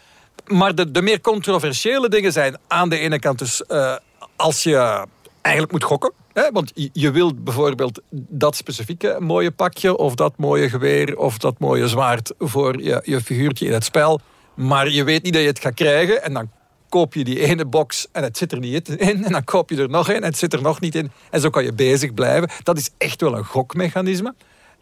Maar 0.46 0.76
de, 0.76 0.92
de 0.92 1.02
meer 1.02 1.22
controversiële 1.22 2.10
dingen 2.10 2.32
zijn 2.32 2.58
aan 2.68 2.90
de 2.90 2.98
ene 2.98 3.20
kant 3.20 3.40
dus 3.40 3.64
uh, 3.68 3.96
als 4.36 4.64
je 4.64 5.06
eigenlijk 5.42 5.72
moet 5.72 5.84
gokken 5.84 6.12
want 6.52 6.72
je 6.94 7.12
wilt 7.12 7.44
bijvoorbeeld 7.44 8.02
dat 8.12 8.56
specifieke 8.56 9.18
mooie 9.20 9.52
pakje 9.52 9.98
of 9.98 10.16
dat 10.16 10.38
mooie 10.38 10.70
geweer 10.70 11.18
of 11.18 11.38
dat 11.38 11.60
mooie 11.60 11.88
zwaard 11.88 12.34
voor 12.40 12.82
je, 12.82 13.02
je 13.04 13.22
figuurtje 13.22 13.66
in 13.66 13.74
het 13.74 13.84
spel. 13.84 14.20
Maar 14.54 14.90
je 14.90 15.04
weet 15.04 15.24
niet 15.24 15.34
dat 15.34 15.42
je 15.42 15.48
het 15.48 15.60
gaat 15.60 15.74
krijgen 15.74 16.24
en 16.24 16.34
dan 16.34 16.50
koop 16.90 17.14
je 17.14 17.24
die 17.24 17.40
ene 17.40 17.66
box 17.66 18.08
en 18.12 18.24
het 18.24 18.38
zit 18.38 18.52
er 18.52 18.60
niet 18.60 18.90
in. 18.90 19.22
En 19.26 19.32
dan 19.32 19.44
koop 19.44 19.70
je 19.70 19.78
er 19.78 19.90
nog 19.90 20.10
een 20.10 20.16
en 20.16 20.24
het 20.24 20.38
zit 20.38 20.54
er 20.54 20.62
nog 20.62 20.80
niet 20.80 20.96
in. 20.96 21.12
En 21.30 21.42
zo 21.42 21.50
kan 21.50 21.64
je 21.64 21.74
bezig 21.74 22.14
blijven. 22.14 22.50
Dat 22.64 22.78
is 22.78 22.90
echt 22.98 23.22
wel 23.22 23.38
een 23.38 23.46
gokmechanisme. 23.46 24.36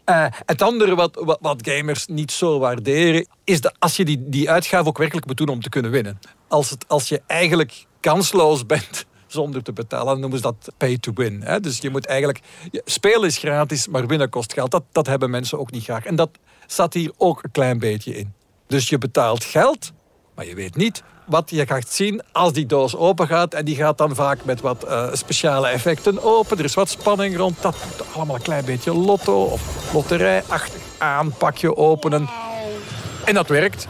Uh, 0.06 0.26
het 0.30 0.62
andere 0.62 0.94
wat, 0.94 1.20
wat, 1.24 1.38
wat, 1.40 1.68
gamers 1.68 2.06
niet 2.06 2.32
zo 2.32 2.58
waarderen, 2.58 3.26
is 3.44 3.60
dat 3.60 3.74
als 3.78 3.96
je 3.96 4.04
die, 4.04 4.28
die 4.28 4.50
uitgave 4.50 4.88
ook 4.88 4.98
werkelijk 4.98 5.26
moet 5.26 5.36
doen 5.36 5.48
om 5.48 5.60
te 5.60 5.68
kunnen 5.68 5.90
winnen. 5.90 6.18
Als, 6.48 6.70
het, 6.70 6.88
als 6.88 7.08
je 7.08 7.22
eigenlijk 7.26 7.84
kansloos 8.00 8.66
bent 8.66 9.06
zonder 9.34 9.62
te 9.62 9.72
betalen. 9.72 10.06
Dan 10.06 10.20
noemen 10.20 10.38
ze 10.38 10.44
dat 10.44 10.72
pay 10.76 10.98
to 10.98 11.12
win. 11.14 11.42
Hè? 11.42 11.60
Dus 11.60 11.78
je 11.78 11.90
moet 11.90 12.06
eigenlijk... 12.06 12.40
Spelen 12.84 13.28
is 13.28 13.38
gratis, 13.38 13.88
maar 13.88 14.06
winnen 14.06 14.30
kost 14.30 14.52
geld. 14.52 14.70
Dat, 14.70 14.82
dat 14.92 15.06
hebben 15.06 15.30
mensen 15.30 15.58
ook 15.58 15.70
niet 15.70 15.84
graag. 15.84 16.04
En 16.04 16.16
dat 16.16 16.30
zat 16.66 16.94
hier 16.94 17.12
ook 17.16 17.42
een 17.42 17.50
klein 17.50 17.78
beetje 17.78 18.16
in. 18.16 18.32
Dus 18.66 18.88
je 18.88 18.98
betaalt 18.98 19.44
geld, 19.44 19.92
maar 20.34 20.46
je 20.46 20.54
weet 20.54 20.76
niet 20.76 21.02
wat 21.26 21.50
je 21.50 21.66
gaat 21.66 21.88
zien 21.88 22.22
als 22.32 22.52
die 22.52 22.66
doos 22.66 22.96
open 22.96 23.26
gaat. 23.26 23.54
En 23.54 23.64
die 23.64 23.76
gaat 23.76 23.98
dan 23.98 24.14
vaak 24.14 24.44
met 24.44 24.60
wat 24.60 24.84
uh, 24.84 25.08
speciale 25.12 25.68
effecten 25.68 26.22
open. 26.22 26.58
Er 26.58 26.64
is 26.64 26.74
wat 26.74 26.88
spanning 26.88 27.36
rond. 27.36 27.62
Dat 27.62 27.76
moet 27.84 28.14
allemaal 28.14 28.36
een 28.36 28.42
klein 28.42 28.64
beetje 28.64 28.94
lotto 28.94 29.42
of 29.42 29.92
loterijachtig 29.92 30.82
aanpakje 30.98 31.76
openen. 31.76 32.28
En 33.24 33.34
dat 33.34 33.48
werkt. 33.48 33.88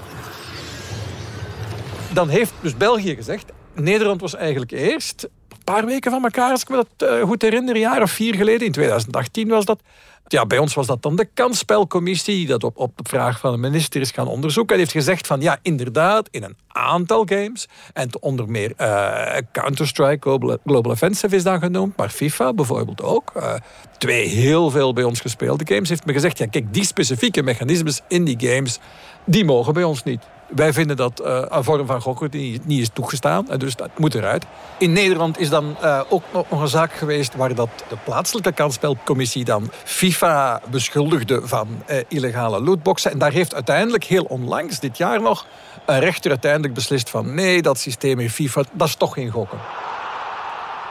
Dan 2.13 2.29
heeft 2.29 2.53
dus 2.61 2.77
België 2.77 3.15
gezegd... 3.15 3.53
Nederland 3.77 4.21
was 4.21 4.35
eigenlijk 4.35 4.71
eerst, 4.71 5.29
paar 5.65 5.87
weken 5.87 6.11
van 6.11 6.25
elkaar, 6.25 6.51
als 6.51 6.63
ik 6.63 6.69
me 6.69 6.85
dat 6.97 7.11
uh, 7.11 7.23
goed 7.23 7.43
herinner, 7.43 7.75
een 7.75 7.81
jaar 7.81 8.03
of 8.03 8.11
vier 8.11 8.35
geleden, 8.35 8.67
in 8.67 8.73
2018 8.73 9.49
was 9.49 9.65
dat. 9.65 9.81
Ja, 10.27 10.47
bij 10.47 10.59
ons 10.59 10.75
was 10.75 10.87
dat 10.87 11.03
dan 11.03 11.17
de 11.17 11.29
kansspelcommissie, 11.35 12.35
die 12.35 12.47
dat 12.47 12.65
op, 12.65 12.79
op 12.79 13.01
vraag 13.03 13.41
van 13.41 13.53
de 13.53 13.59
minister 13.59 14.01
is 14.01 14.11
gaan 14.11 14.29
onderzoeken. 14.29 14.75
En 14.75 14.81
heeft 14.81 14.93
gezegd 14.93 15.27
van, 15.27 15.41
ja, 15.41 15.59
inderdaad, 15.63 16.29
in 16.31 16.43
een 16.43 16.57
aantal 16.69 17.27
games, 17.29 17.69
en 17.93 18.09
onder 18.21 18.49
meer 18.49 18.73
uh, 18.79 19.37
Counter-Strike, 19.53 20.21
Global, 20.21 20.59
Global, 20.67 20.93
Offensive 20.93 21.37
is 21.37 21.43
dan 21.43 21.59
genoemd, 21.59 21.97
maar 21.97 22.09
FIFA 22.09 22.53
bijvoorbeeld 22.53 23.03
ook, 23.03 23.33
uh, 23.37 23.55
twee 23.99 24.29
heel 24.29 24.71
veel 24.71 24.93
bij 24.93 25.05
ons 25.05 25.21
gespeelde 25.21 25.75
games, 25.75 25.89
heeft 25.89 26.07
me 26.07 26.13
gezegd, 26.13 26.39
ja, 26.39 26.47
kijk, 26.47 26.75
die 26.75 26.85
specifieke 26.85 27.43
mechanismes 27.43 28.01
in 28.09 28.25
die 28.25 28.37
games, 28.49 28.79
die 29.27 29.45
mogen 29.45 29.75
bij 29.75 29.85
ons 29.85 30.03
niet. 30.03 30.23
Wij 30.49 30.73
vinden 30.73 30.97
dat 30.97 31.21
uh, 31.21 31.43
een 31.49 31.65
vorm 31.65 31.87
van 31.87 32.01
gokken 32.01 32.29
niet, 32.33 32.67
niet 32.67 32.81
is 32.81 32.91
toegestaan. 32.93 33.51
En 33.51 33.59
dus 33.59 33.77
dat 33.77 33.99
moet 33.99 34.15
eruit. 34.15 34.45
In 34.79 34.93
Nederland 34.93 35.39
is 35.39 35.49
dan 35.49 35.77
uh, 35.83 36.01
ook 36.09 36.23
nog 36.33 36.61
een 36.61 36.69
zaak 36.69 36.93
geweest... 36.93 37.35
waar 37.35 37.55
dat 37.55 37.69
de 37.89 37.97
plaatselijke 38.05 38.53
kansspelcommissie 38.53 39.45
dan 39.45 39.71
FIFA 39.85 40.61
beschuldigde 40.71 41.41
van 41.49 41.69
illegale 42.09 42.61
lootboxen. 42.61 43.11
En 43.11 43.19
daar 43.19 43.33
heeft 43.33 43.55
uiteindelijk 43.55 44.05
heel 44.05 44.25
onlangs, 44.25 44.81
dit 44.81 44.97
jaar 44.97 45.21
nog... 45.21 45.47
een 45.87 46.01
rechter 46.01 46.31
uiteindelijk 46.31 46.75
beslist 46.75 47.11
van... 47.11 47.35
nee, 47.35 47.63
dat 47.63 47.79
systeem 47.79 48.21
in 48.21 48.31
FIFA, 48.31 48.63
dat 48.73 48.89
is 48.89 48.95
toch 48.95 49.15
geen 49.15 49.31
gokken. 49.31 49.59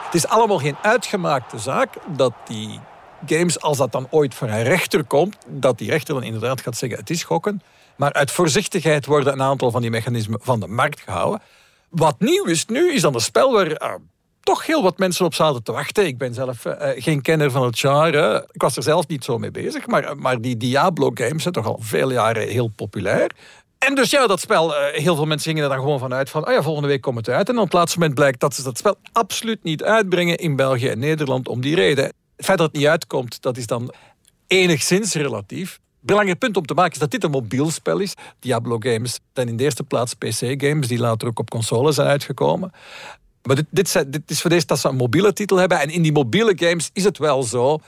Het 0.04 0.14
is 0.14 0.28
allemaal 0.28 0.58
geen 0.58 0.76
uitgemaakte 0.82 1.58
zaak 1.58 1.94
dat 2.16 2.32
die 2.44 2.80
games, 3.26 3.60
als 3.60 3.76
dat 3.76 3.92
dan 3.92 4.06
ooit 4.10 4.34
voor 4.34 4.48
een 4.48 4.62
rechter 4.62 5.04
komt, 5.04 5.36
dat 5.46 5.78
die 5.78 5.90
rechter 5.90 6.14
dan 6.14 6.22
inderdaad 6.22 6.60
gaat 6.60 6.76
zeggen 6.76 6.98
het 6.98 7.10
is 7.10 7.22
gokken. 7.22 7.62
Maar 7.96 8.12
uit 8.12 8.30
voorzichtigheid 8.30 9.06
worden 9.06 9.32
een 9.32 9.42
aantal 9.42 9.70
van 9.70 9.80
die 9.80 9.90
mechanismen 9.90 10.40
van 10.42 10.60
de 10.60 10.66
markt 10.66 11.00
gehouden. 11.00 11.42
Wat 11.88 12.16
nieuw 12.18 12.44
is 12.44 12.66
nu, 12.66 12.92
is 12.92 13.00
dan 13.00 13.14
een 13.14 13.20
spel 13.20 13.52
waar 13.52 13.70
uh, 13.70 13.94
toch 14.40 14.66
heel 14.66 14.82
wat 14.82 14.98
mensen 14.98 15.24
op 15.24 15.34
zaten 15.34 15.62
te 15.62 15.72
wachten. 15.72 16.06
Ik 16.06 16.18
ben 16.18 16.34
zelf 16.34 16.64
uh, 16.64 16.74
geen 16.78 17.22
kenner 17.22 17.50
van 17.50 17.64
het 17.64 17.78
genre. 17.78 18.48
Ik 18.52 18.62
was 18.62 18.76
er 18.76 18.82
zelf 18.82 19.06
niet 19.06 19.24
zo 19.24 19.38
mee 19.38 19.50
bezig. 19.50 19.86
Maar, 19.86 20.16
maar 20.16 20.40
die 20.40 20.56
Diablo-games 20.56 21.42
zijn 21.42 21.54
toch 21.54 21.66
al 21.66 21.78
veel 21.80 22.10
jaren 22.10 22.48
heel 22.48 22.68
populair. 22.68 23.30
En 23.78 23.94
dus 23.94 24.10
ja, 24.10 24.26
dat 24.26 24.40
spel, 24.40 24.72
heel 24.74 25.14
veel 25.14 25.26
mensen 25.26 25.50
gingen 25.50 25.64
er 25.64 25.74
dan 25.74 25.84
gewoon 25.84 25.98
vanuit 25.98 26.30
van, 26.30 26.46
oh 26.46 26.52
ja, 26.52 26.62
volgende 26.62 26.88
week 26.88 27.00
komt 27.00 27.16
het 27.16 27.28
uit. 27.28 27.48
En 27.48 27.58
op 27.58 27.64
het 27.64 27.72
laatste 27.72 27.98
moment 27.98 28.16
blijkt 28.16 28.40
dat 28.40 28.54
ze 28.54 28.62
dat 28.62 28.78
spel 28.78 28.96
absoluut 29.12 29.62
niet 29.62 29.82
uitbrengen 29.82 30.36
in 30.36 30.56
België 30.56 30.88
en 30.88 30.98
Nederland 30.98 31.48
om 31.48 31.60
die 31.60 31.74
reden. 31.74 32.04
Het 32.36 32.44
feit 32.44 32.58
dat 32.58 32.66
het 32.66 32.76
niet 32.76 32.86
uitkomt, 32.86 33.42
dat 33.42 33.56
is 33.56 33.66
dan 33.66 33.94
enigszins 34.46 35.14
relatief. 35.14 35.80
Belangrijk 36.04 36.38
punt 36.38 36.56
om 36.56 36.66
te 36.66 36.74
maken 36.74 36.92
is 36.92 36.98
dat 36.98 37.10
dit 37.10 37.24
een 37.24 37.30
mobiel 37.30 37.70
spel 37.70 37.98
is. 37.98 38.14
Diablo 38.38 38.76
games 38.78 39.20
zijn 39.32 39.48
in 39.48 39.56
de 39.56 39.62
eerste 39.62 39.82
plaats 39.82 40.14
PC-games, 40.14 40.88
die 40.88 40.98
later 40.98 41.28
ook 41.28 41.38
op 41.38 41.50
console 41.50 41.92
zijn 41.92 42.08
uitgekomen. 42.08 42.72
Maar 43.42 43.56
dit, 43.70 44.04
dit, 44.06 44.22
is 44.26 44.40
voor 44.40 44.50
deze 44.50 44.66
dat 44.66 44.78
ze 44.78 44.88
een 44.88 44.96
mobiele 44.96 45.32
titel 45.32 45.56
hebben. 45.56 45.80
En 45.80 45.90
in 45.90 46.02
die 46.02 46.12
mobiele 46.12 46.52
games 46.56 46.90
is 46.92 47.04
het 47.04 47.18
wel 47.18 47.42
zo 47.42 47.80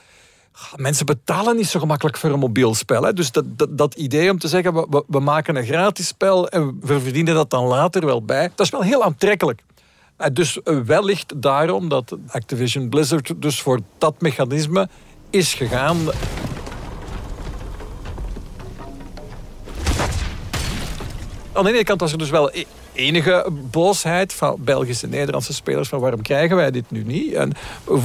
Mensen 0.75 1.05
betalen 1.05 1.55
niet 1.55 1.67
zo 1.67 1.79
gemakkelijk 1.79 2.17
voor 2.17 2.29
een 2.29 2.39
mobiel 2.39 2.75
spel. 2.75 3.03
Hè. 3.03 3.13
Dus 3.13 3.31
dat, 3.31 3.45
dat, 3.47 3.77
dat, 3.77 3.95
idee 3.95 4.31
om 4.31 4.39
te 4.39 4.47
zeggen, 4.47 4.73
we, 4.73 5.03
we, 5.07 5.19
maken 5.19 5.55
een 5.55 5.65
gratis 5.65 6.07
spel 6.07 6.49
en 6.49 6.79
we 6.81 6.99
verdienen 6.99 7.35
dat 7.35 7.49
dan 7.49 7.65
later 7.65 8.05
wel 8.05 8.23
bij, 8.23 8.51
dat 8.55 8.65
is 8.65 8.71
wel 8.71 8.81
heel 8.81 9.03
aantrekkelijk. 9.03 9.63
Dus 10.33 10.59
wellicht 10.85 11.41
daarom 11.41 11.89
dat 11.89 12.17
Activision 12.27 12.89
Blizzard 12.89 13.33
dus 13.37 13.61
voor 13.61 13.79
dat 13.97 14.21
mechanisme 14.21 14.89
is 15.29 15.53
gegaan. 15.53 15.97
Aan 21.57 21.63
de 21.63 21.73
ene 21.73 21.83
kant 21.83 21.99
was 21.99 22.11
er 22.11 22.17
dus 22.17 22.29
wel 22.29 22.51
enige 22.93 23.47
boosheid 23.71 24.33
van 24.33 24.55
Belgische 24.59 25.05
en 25.05 25.11
Nederlandse 25.11 25.53
spelers 25.53 25.89
van 25.89 25.99
waarom 25.99 26.21
krijgen 26.21 26.55
wij 26.55 26.71
dit 26.71 26.91
nu 26.91 27.03
niet? 27.03 27.33
En 27.33 27.51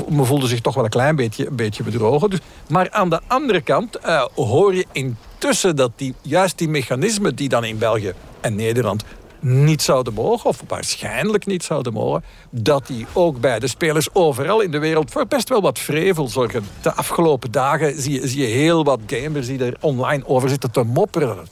me 0.08 0.24
voelde 0.24 0.46
zich 0.46 0.60
toch 0.60 0.74
wel 0.74 0.84
een 0.84 0.90
klein 0.90 1.16
beetje, 1.16 1.46
een 1.46 1.56
beetje 1.56 1.82
bedrogen. 1.82 2.30
Dus, 2.30 2.38
maar 2.68 2.90
aan 2.90 3.10
de 3.10 3.20
andere 3.26 3.60
kant 3.60 3.98
uh, 4.06 4.24
hoor 4.34 4.74
je 4.74 4.86
intussen 4.92 5.76
dat 5.76 5.92
die, 5.96 6.14
juist 6.22 6.58
die 6.58 6.68
mechanismen 6.68 7.34
die 7.34 7.48
dan 7.48 7.64
in 7.64 7.78
België 7.78 8.12
en 8.40 8.54
Nederland 8.54 9.04
niet 9.40 9.82
zouden 9.82 10.14
mogen, 10.14 10.50
of 10.50 10.62
waarschijnlijk 10.68 11.46
niet 11.46 11.64
zouden 11.64 11.92
mogen, 11.92 12.24
dat 12.50 12.86
die 12.86 13.06
ook 13.12 13.40
bij 13.40 13.58
de 13.58 13.68
spelers 13.68 14.08
overal 14.12 14.60
in 14.60 14.70
de 14.70 14.78
wereld 14.78 15.10
voor 15.10 15.26
best 15.26 15.48
wel 15.48 15.60
wat 15.60 15.78
vrevel 15.78 16.28
zorgen. 16.28 16.64
De 16.82 16.92
afgelopen 16.92 17.50
dagen 17.50 18.02
zie 18.02 18.20
je, 18.20 18.28
zie 18.28 18.40
je 18.40 18.54
heel 18.54 18.84
wat 18.84 19.00
gamers 19.06 19.46
die 19.46 19.64
er 19.64 19.76
online 19.80 20.22
over 20.26 20.48
zitten 20.48 20.70
te 20.70 20.82
mopperen. 20.82 21.48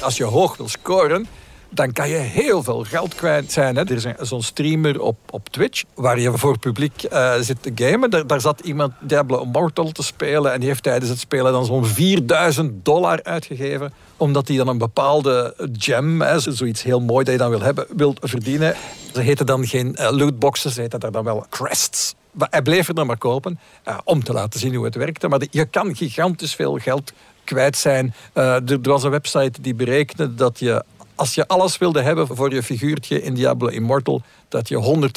Als 0.00 0.16
je 0.16 0.24
hoog 0.24 0.56
wil 0.56 0.68
scoren, 0.68 1.26
dan 1.70 1.92
kan 1.92 2.08
je 2.08 2.16
heel 2.16 2.62
veel 2.62 2.84
geld 2.84 3.14
kwijt 3.14 3.52
zijn. 3.52 3.76
Hè. 3.76 3.82
Er 3.82 3.92
is 3.92 4.28
zo'n 4.28 4.42
streamer 4.42 5.00
op, 5.00 5.16
op 5.30 5.48
Twitch 5.48 5.82
waar 5.94 6.18
je 6.18 6.38
voor 6.38 6.58
publiek 6.58 7.02
uh, 7.12 7.34
zit 7.40 7.62
te 7.62 7.72
gamen. 7.74 8.26
Daar, 8.26 8.40
zat 8.40 8.60
iemand 8.60 8.92
Diablo 9.00 9.42
Immortal 9.42 9.92
te 9.92 10.02
spelen 10.02 10.52
en 10.52 10.60
die 10.60 10.68
heeft 10.68 10.82
tijdens 10.82 11.10
het 11.10 11.18
spelen 11.18 11.52
dan 11.52 11.64
zo'n 11.64 11.86
4000 11.86 12.84
dollar 12.84 13.22
uitgegeven 13.22 13.92
omdat 14.16 14.48
hij 14.48 14.56
dan 14.56 14.68
een 14.68 14.78
bepaalde 14.78 15.54
gem, 15.72 16.20
hè, 16.20 16.40
zoiets 16.40 16.82
heel 16.82 17.00
mooi 17.00 17.24
dat 17.24 17.32
je 17.32 17.40
dan 17.40 17.50
wil 17.50 17.60
hebben, 17.60 17.86
wil 17.96 18.14
verdienen. 18.20 18.74
Ze 19.14 19.20
heten 19.20 19.46
dan 19.46 19.66
geen 19.66 19.96
uh, 20.00 20.10
lootboxes, 20.10 20.74
ze 20.74 20.80
heten 20.80 21.00
daar 21.00 21.12
dan 21.12 21.24
wel 21.24 21.46
crests. 21.50 22.14
Hij 22.38 22.62
bleef 22.62 22.88
er 22.88 22.94
dan 22.94 23.06
maar 23.06 23.18
kopen 23.18 23.58
uh, 23.88 23.98
om 24.04 24.24
te 24.24 24.32
laten 24.32 24.60
zien 24.60 24.74
hoe 24.74 24.84
het 24.84 24.94
werkte. 24.94 25.28
Maar 25.28 25.42
je 25.50 25.64
kan 25.64 25.96
gigantisch 25.96 26.54
veel 26.54 26.78
geld 26.78 27.12
kwijt 27.48 27.76
zijn. 27.76 28.14
Uh, 28.34 28.70
er 28.70 28.78
was 28.82 29.02
een 29.02 29.10
website 29.10 29.60
die 29.60 29.74
berekende 29.74 30.34
dat 30.34 30.58
je 30.58 30.84
als 31.14 31.34
je 31.34 31.46
alles 31.46 31.78
wilde 31.78 32.02
hebben 32.02 32.26
voor 32.26 32.54
je 32.54 32.62
figuurtje 32.62 33.22
in 33.22 33.34
Diablo 33.34 33.68
Immortal, 33.68 34.22
dat 34.48 34.68
je 34.68 35.08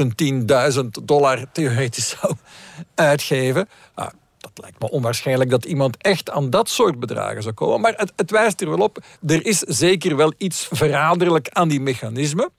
110.000 0.73 0.85
dollar 1.03 1.45
theoretisch 1.51 2.09
zou 2.20 2.33
uitgeven. 2.96 3.70
Ah, 3.94 4.07
dat 4.37 4.51
lijkt 4.53 4.79
me 4.79 4.89
onwaarschijnlijk 4.89 5.50
dat 5.50 5.65
iemand 5.65 5.98
echt 5.98 6.29
aan 6.29 6.50
dat 6.50 6.70
soort 6.70 7.00
bedragen 7.00 7.41
zou 7.41 7.53
komen. 7.53 7.81
Maar 7.81 7.94
het, 7.96 8.13
het 8.15 8.31
wijst 8.31 8.61
er 8.61 8.70
wel 8.70 8.77
op, 8.77 9.03
er 9.27 9.46
is 9.46 9.59
zeker 9.59 10.15
wel 10.15 10.33
iets 10.37 10.67
verraderlijk 10.72 11.50
aan 11.50 11.67
die 11.67 11.81
mechanismen. 11.81 12.50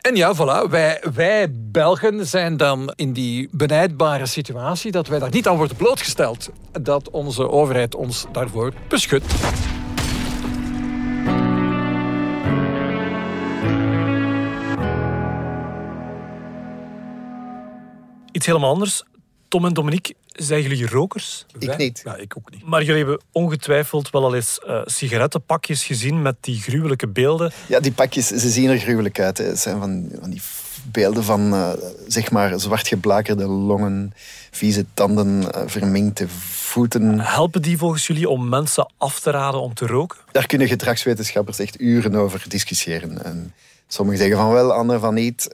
En 0.00 0.16
ja, 0.16 0.34
voilà, 0.34 0.70
wij, 0.70 1.02
wij 1.14 1.46
Belgen 1.50 2.26
zijn 2.26 2.56
dan 2.56 2.92
in 2.96 3.12
die 3.12 3.48
benijdbare 3.52 4.26
situatie 4.26 4.90
dat 4.92 5.06
wij 5.06 5.18
daar 5.18 5.30
niet 5.30 5.48
aan 5.48 5.56
worden 5.56 5.76
blootgesteld. 5.76 6.50
Dat 6.72 7.10
onze 7.10 7.48
overheid 7.48 7.94
ons 7.94 8.26
daarvoor 8.32 8.72
beschut. 8.88 9.24
Iets 18.32 18.46
helemaal 18.46 18.70
anders. 18.70 19.04
Tom 19.50 19.64
en 19.64 19.72
Dominique, 19.72 20.14
zijn 20.32 20.62
jullie 20.62 20.88
rokers? 20.88 21.46
Ik 21.58 21.76
niet. 21.76 22.00
Ja, 22.04 22.16
ik 22.16 22.36
ook 22.36 22.50
niet. 22.50 22.64
Maar 22.64 22.82
jullie 22.82 23.04
hebben 23.04 23.20
ongetwijfeld 23.32 24.10
wel 24.10 24.24
al 24.24 24.34
eens 24.34 24.60
uh, 24.66 24.80
sigarettenpakjes 24.84 25.84
gezien 25.84 26.22
met 26.22 26.36
die 26.40 26.60
gruwelijke 26.60 27.08
beelden. 27.08 27.52
Ja, 27.66 27.80
die 27.80 27.92
pakjes, 27.92 28.26
ze 28.26 28.50
zien 28.50 28.70
er 28.70 28.78
gruwelijk 28.78 29.20
uit. 29.20 29.38
Hè. 29.38 29.44
Het 29.44 29.58
zijn 29.58 29.78
van, 29.78 30.08
van 30.20 30.30
die 30.30 30.40
beelden 30.84 31.24
van, 31.24 31.54
uh, 31.54 31.72
zeg 32.06 32.30
maar, 32.30 32.60
zwart 32.60 32.88
geblakerde 32.88 33.46
longen, 33.46 34.12
vieze 34.50 34.84
tanden, 34.94 35.42
uh, 35.42 35.62
verminkte 35.66 36.28
voeten. 36.28 37.20
Helpen 37.20 37.62
die 37.62 37.78
volgens 37.78 38.06
jullie 38.06 38.28
om 38.28 38.48
mensen 38.48 38.92
af 38.98 39.20
te 39.20 39.30
raden 39.30 39.60
om 39.60 39.74
te 39.74 39.86
roken? 39.86 40.18
Daar 40.32 40.46
kunnen 40.46 40.68
gedragswetenschappers 40.68 41.58
echt 41.58 41.80
uren 41.80 42.14
over 42.14 42.44
discussiëren. 42.48 43.24
En 43.24 43.54
sommigen 43.86 44.20
zeggen 44.20 44.36
van 44.36 44.52
wel, 44.52 44.72
anderen 44.72 45.00
van 45.00 45.14
niet. 45.14 45.48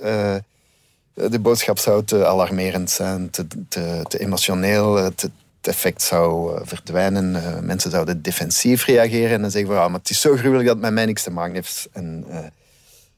Eh, 1.16 1.30
de 1.30 1.38
boodschap 1.38 1.78
zou 1.78 2.04
te 2.04 2.26
alarmerend 2.26 2.90
zijn, 2.90 3.30
te, 3.30 4.18
emotioneel. 4.18 4.94
Het, 4.94 5.30
effect 5.60 6.02
zou 6.02 6.54
eh, 6.54 6.60
verdwijnen. 6.64 7.32
Mensen 7.66 7.90
zouden 7.90 8.22
defensief 8.22 8.84
reageren 8.84 9.44
en 9.44 9.50
zeggen 9.50 9.70
van, 9.70 9.82
ah, 9.82 9.90
maar 9.90 9.98
het 9.98 10.10
is 10.10 10.20
zo 10.20 10.36
gruwelijk 10.36 10.66
dat 10.66 10.74
het 10.74 10.84
met 10.84 10.92
mij 10.92 11.06
niks 11.06 11.22
te 11.22 11.30
maken 11.30 11.54
heeft. 11.54 11.88
En 11.92 12.26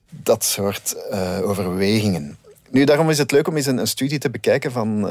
dat 0.09 0.45
soort 0.45 0.97
overwegingen. 1.43 2.37
Nu, 2.71 2.85
daarom 2.85 3.11
is 3.11 3.19
het 3.19 3.31
leuk 3.31 3.49
om 3.49 3.57
eens 3.57 3.67
een, 3.67 3.87
studie 3.87 4.19
te 4.19 4.31
bekijken 4.31 4.73
van 4.73 5.05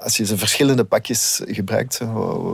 als 0.00 0.16
je 0.16 0.26
ze 0.26 0.38
verschillende 0.38 0.84
pakjes 0.84 1.40
gebruikt, 1.46 2.00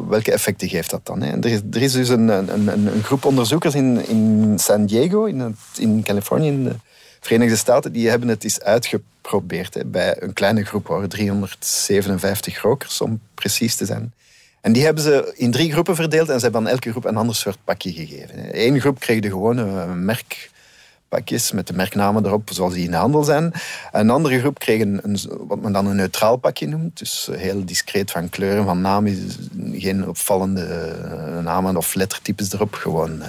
welke 0.08 0.32
effecten 0.32 0.68
geeft 0.68 0.90
dat 0.90 1.06
dan? 1.06 1.22
Hè? 1.22 1.37
Er, 1.37 1.46
is, 1.50 1.60
er 1.70 1.82
is 1.82 1.92
dus 1.92 2.08
een, 2.08 2.28
een, 2.28 2.68
een, 2.68 3.02
groep 3.02 3.24
onderzoekers 3.24 3.74
in, 3.74 4.08
in 4.08 4.54
San 4.58 4.87
Diego, 4.87 5.24
in, 5.24 5.56
in 5.78 6.02
Californië, 6.02 6.78
Verenigde 7.24 7.56
Staten 7.56 7.92
die 7.92 8.08
hebben 8.08 8.28
het 8.28 8.44
eens 8.44 8.60
uitgeprobeerd 8.60 9.74
hè, 9.74 9.84
bij 9.84 10.22
een 10.22 10.32
kleine 10.32 10.64
groep, 10.64 10.87
hoor, 10.87 11.08
357 11.08 12.62
rokers 12.62 13.00
om 13.00 13.20
precies 13.34 13.76
te 13.76 13.84
zijn. 13.84 14.12
En 14.60 14.72
die 14.72 14.84
hebben 14.84 15.02
ze 15.02 15.32
in 15.37 15.50
drie 15.50 15.72
groepen 15.72 15.94
verdeeld 15.94 16.28
en 16.28 16.37
ze 16.37 16.42
hebben 16.42 16.60
aan 16.60 16.68
elke 16.68 16.90
groep 16.90 17.04
een 17.04 17.16
ander 17.16 17.34
soort 17.34 17.58
pakje 17.64 17.92
gegeven. 17.92 18.64
Eén 18.66 18.80
groep 18.80 19.00
kreeg 19.00 19.20
de 19.20 19.28
gewone 19.28 19.87
merkpakjes 19.87 21.52
met 21.52 21.66
de 21.66 21.72
merknamen 21.72 22.26
erop, 22.26 22.50
zoals 22.52 22.74
die 22.74 22.84
in 22.84 22.90
de 22.90 22.96
handel 22.96 23.24
zijn. 23.24 23.52
Een 23.92 24.10
andere 24.10 24.38
groep 24.38 24.58
kreeg 24.58 24.80
een, 24.80 25.18
wat 25.46 25.60
men 25.60 25.72
dan 25.72 25.87
een 25.87 25.96
neutraal 25.96 26.37
pakje 26.37 26.66
noemt. 26.66 26.98
Dus 26.98 27.28
heel 27.32 27.64
discreet 27.64 28.10
van 28.10 28.28
kleuren, 28.28 28.64
van 28.64 28.80
namen, 28.80 29.30
geen 29.72 30.08
opvallende 30.08 30.64
eh, 30.64 31.38
namen 31.38 31.76
of 31.76 31.94
lettertypes 31.94 32.52
erop. 32.52 32.74
Gewoon 32.74 33.22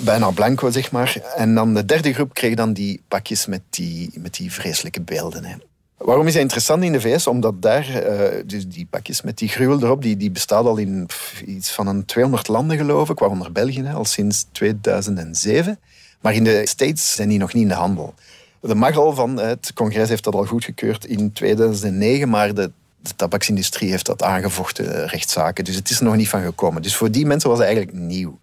bijna 0.00 0.30
blanco, 0.30 0.70
zeg 0.70 0.90
maar. 0.90 1.16
En 1.36 1.54
dan 1.54 1.74
de 1.74 1.84
derde 1.84 2.12
groep 2.12 2.34
kreeg 2.34 2.54
dan 2.54 2.72
die 2.72 3.02
pakjes 3.08 3.46
met 3.46 3.60
die, 3.70 4.10
met 4.14 4.34
die 4.34 4.52
vreselijke 4.52 5.00
beelden. 5.00 5.44
Hè. 5.44 5.54
Waarom 5.96 6.26
is 6.26 6.32
dat 6.32 6.42
interessant 6.42 6.82
in 6.82 6.92
de 6.92 7.00
VS? 7.00 7.26
Omdat 7.26 7.62
daar, 7.62 7.88
uh, 7.88 8.42
dus 8.46 8.68
die 8.68 8.86
pakjes 8.90 9.22
met 9.22 9.38
die 9.38 9.48
gruwel 9.48 9.82
erop, 9.82 10.02
die, 10.02 10.16
die 10.16 10.30
bestaat 10.30 10.64
al 10.64 10.76
in 10.76 11.08
iets 11.46 11.70
van 11.70 11.86
een 11.86 12.04
200 12.04 12.48
landen, 12.48 12.76
geloof 12.76 13.10
ik, 13.10 13.18
waaronder 13.18 13.52
België, 13.52 13.90
al 13.94 14.04
sinds 14.04 14.46
2007. 14.52 15.78
Maar 16.20 16.34
in 16.34 16.44
de 16.44 16.62
States 16.66 17.14
zijn 17.14 17.28
die 17.28 17.38
nog 17.38 17.52
niet 17.52 17.62
in 17.62 17.68
de 17.68 17.74
handel. 17.74 18.14
De 18.60 18.74
mag 18.74 18.96
al 18.96 19.14
van, 19.14 19.36
het 19.36 19.72
congres 19.74 20.08
heeft 20.08 20.24
dat 20.24 20.34
al 20.34 20.44
goedgekeurd 20.44 21.04
in 21.04 21.32
2009, 21.32 22.28
maar 22.28 22.54
de, 22.54 22.70
de 23.00 23.14
tabaksindustrie 23.16 23.90
heeft 23.90 24.06
dat 24.06 24.22
aangevochten, 24.22 25.02
eh, 25.02 25.08
rechtszaken. 25.08 25.64
Dus 25.64 25.74
het 25.74 25.90
is 25.90 25.98
er 25.98 26.04
nog 26.04 26.16
niet 26.16 26.28
van 26.28 26.42
gekomen. 26.42 26.82
Dus 26.82 26.96
voor 26.96 27.10
die 27.10 27.26
mensen 27.26 27.48
was 27.50 27.58
het 27.58 27.66
eigenlijk 27.66 27.98
nieuw. 27.98 28.38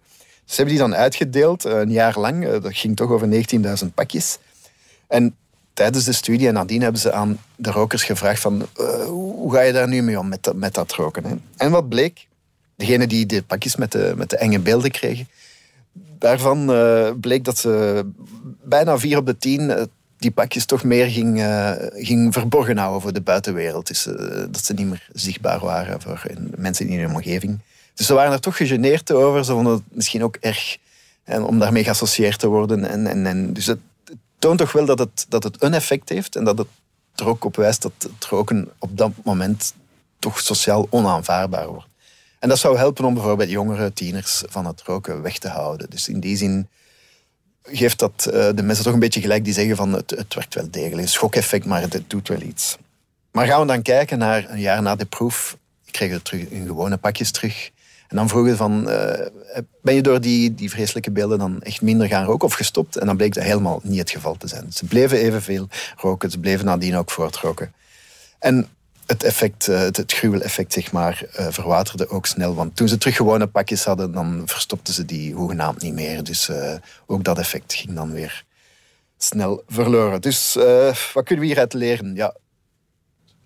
Ze 0.46 0.54
hebben 0.56 0.74
die 0.74 0.82
dan 0.82 0.94
uitgedeeld, 0.94 1.64
eh, 1.64 1.78
een 1.78 1.90
jaar 1.90 2.18
lang. 2.18 2.46
Eh, 2.46 2.62
dat 2.62 2.76
ging 2.76 2.96
toch 2.96 3.10
over 3.10 3.28
19.000 3.28 3.94
pakjes. 3.94 4.38
En 5.06 5.36
tijdens 5.74 6.04
de 6.04 6.12
studie 6.12 6.48
en 6.48 6.54
nadien 6.54 6.82
hebben 6.82 7.00
ze 7.00 7.12
aan 7.12 7.38
de 7.56 7.70
rokers 7.70 8.04
gevraagd 8.04 8.40
van... 8.40 8.66
Uh, 8.80 9.04
hoe 9.04 9.52
ga 9.52 9.60
je 9.60 9.72
daar 9.72 9.88
nu 9.88 10.02
mee 10.02 10.18
om 10.18 10.28
met 10.28 10.52
met 10.54 10.74
dat 10.74 10.92
roken? 10.92 11.42
En 11.56 11.70
wat 11.70 11.88
bleek? 11.88 12.26
Degene 12.76 13.06
die 13.06 13.26
de 13.26 13.42
pakjes 13.42 13.76
met 13.76 13.92
de, 13.92 14.12
met 14.16 14.30
de 14.30 14.36
enge 14.36 14.58
beelden 14.58 14.90
kregen... 14.90 15.28
Daarvan 16.18 16.70
uh, 16.70 17.10
bleek 17.20 17.44
dat 17.44 17.58
ze 17.58 18.04
bijna 18.62 18.98
vier 18.98 19.18
op 19.18 19.26
de 19.26 19.36
tien 19.36 19.88
die 20.18 20.30
pakjes 20.30 20.64
toch 20.64 20.84
meer 20.84 21.06
ging, 21.06 21.38
uh, 21.38 21.72
ging 21.92 22.32
verborgen 22.32 22.76
houden 22.76 23.00
voor 23.02 23.12
de 23.12 23.20
buitenwereld. 23.20 23.86
Dus, 23.86 24.02
dat 24.50 24.64
ze 24.64 24.74
niet 24.74 24.86
meer 24.86 25.08
zichtbaar 25.12 25.60
waren 25.60 26.00
voor 26.00 26.22
mensen 26.56 26.88
in 26.88 26.98
hun 26.98 27.10
omgeving. 27.10 27.60
Dus 27.96 28.06
ze 28.06 28.14
waren 28.14 28.32
er 28.32 28.40
toch 28.40 28.56
gegeneerd 28.56 29.12
over. 29.12 29.44
Ze 29.44 29.52
vonden 29.52 29.72
het 29.72 29.82
misschien 29.88 30.24
ook 30.24 30.36
erg 30.36 30.76
en 31.24 31.44
om 31.44 31.58
daarmee 31.58 31.84
geassocieerd 31.84 32.38
te 32.38 32.48
worden. 32.48 32.84
En, 32.84 33.26
en, 33.26 33.52
dus 33.52 33.66
het, 33.66 33.78
toont 34.38 34.58
toch 34.58 34.72
wel 34.72 34.84
dat 34.84 34.98
het, 34.98 35.26
dat 35.28 35.42
het 35.42 35.62
een 35.62 35.74
effect 35.74 36.08
heeft 36.08 36.36
en 36.36 36.44
dat 36.44 36.58
het 36.58 36.68
er 37.14 37.26
ook 37.26 37.44
op 37.44 37.56
wijst 37.56 37.82
dat 37.82 37.92
het 37.98 38.24
roken 38.24 38.70
op 38.78 38.96
dat 38.98 39.10
moment 39.24 39.74
toch 40.18 40.40
sociaal 40.40 40.86
onaanvaardbaar 40.90 41.68
wordt. 41.68 41.86
En 42.38 42.48
dat 42.48 42.58
zou 42.58 42.76
helpen 42.76 43.04
om 43.04 43.14
bijvoorbeeld 43.14 43.50
jongere 43.50 43.92
tieners 43.92 44.42
van 44.46 44.66
het 44.66 44.82
roken 44.82 45.22
weg 45.22 45.38
te 45.38 45.48
houden. 45.48 45.90
Dus 45.90 46.08
in 46.08 46.20
die 46.20 46.36
zin 46.36 46.68
geeft 47.62 47.98
dat 47.98 48.26
uh, 48.26 48.48
de 48.54 48.62
mensen 48.62 48.84
toch 48.84 48.92
een 48.92 48.98
beetje 48.98 49.20
gelijk 49.20 49.44
die 49.44 49.52
zeggen 49.54 49.76
van 49.76 49.92
het, 49.92 50.10
het 50.10 50.34
werkt 50.34 50.54
wel 50.54 50.70
degelijk. 50.70 51.02
Een 51.02 51.08
schokeffect, 51.08 51.64
maar 51.66 51.80
het, 51.80 52.02
doet 52.06 52.28
wel 52.28 52.40
iets. 52.40 52.76
Maar 53.32 53.46
gaan 53.46 53.60
we 53.60 53.66
dan 53.66 53.82
kijken 53.82 54.18
naar 54.18 54.50
een 54.50 54.60
jaar 54.60 54.82
na 54.82 54.96
de 54.96 55.04
proef. 55.04 55.56
Ik 55.84 55.92
kreeg 55.92 56.10
het 56.10 56.24
terug 56.24 56.48
in 56.48 56.66
gewone 56.66 56.96
pakjes 56.96 57.30
terug. 57.30 57.70
En 58.08 58.16
dan 58.16 58.28
vroegen 58.28 58.56
van, 58.56 58.88
uh, 58.88 59.26
ben 59.82 59.94
je 59.94 60.02
door 60.02 60.20
die, 60.20 60.54
die 60.54 60.70
vreselijke 60.70 61.10
beelden 61.10 61.38
dan 61.38 61.62
echt 61.62 61.82
minder 61.82 62.06
gaan 62.06 62.24
roken 62.24 62.48
of 62.48 62.54
gestopt? 62.54 62.96
En 62.96 63.06
dan 63.06 63.16
bleek 63.16 63.34
dat 63.34 63.44
helemaal 63.44 63.80
niet 63.82 63.98
het 63.98 64.10
geval 64.10 64.36
te 64.36 64.48
zijn. 64.48 64.72
Ze 64.72 64.84
bleven 64.84 65.18
evenveel 65.18 65.68
roken, 65.96 66.30
ze 66.30 66.38
bleven 66.38 66.64
nadien 66.64 66.96
ook 66.96 67.10
voortroken. 67.10 67.72
En 68.38 68.68
het 69.06 69.22
effect, 69.22 69.68
eh, 69.68 69.80
het, 69.80 70.12
gruweleffect, 70.12 70.72
zeg 70.72 70.92
maar, 70.92 71.22
uh, 71.40 71.46
verwaterde 71.50 72.08
ook 72.08 72.26
snel. 72.26 72.54
Want 72.54 72.76
toen 72.76 72.88
ze 72.88 72.98
terug 72.98 73.16
gewone 73.16 73.46
pakjes 73.46 73.84
hadden, 73.84 74.12
dan 74.12 74.42
verstopten 74.44 74.94
ze 74.94 75.04
die 75.04 75.34
hoegenaamd 75.34 75.82
niet 75.82 75.94
meer. 75.94 76.24
Dus 76.24 76.50
ook 77.06 77.24
dat 77.24 77.38
effect 77.38 77.74
ging 77.74 77.94
dan 77.94 78.12
weer 78.12 78.44
snel 79.18 79.62
verloren. 79.68 80.20
Dus 80.20 80.54
wat 81.12 81.24
kunnen 81.24 81.38
we 81.38 81.46
hieruit 81.46 81.72
leren? 81.72 82.14
Ja, 82.14 82.34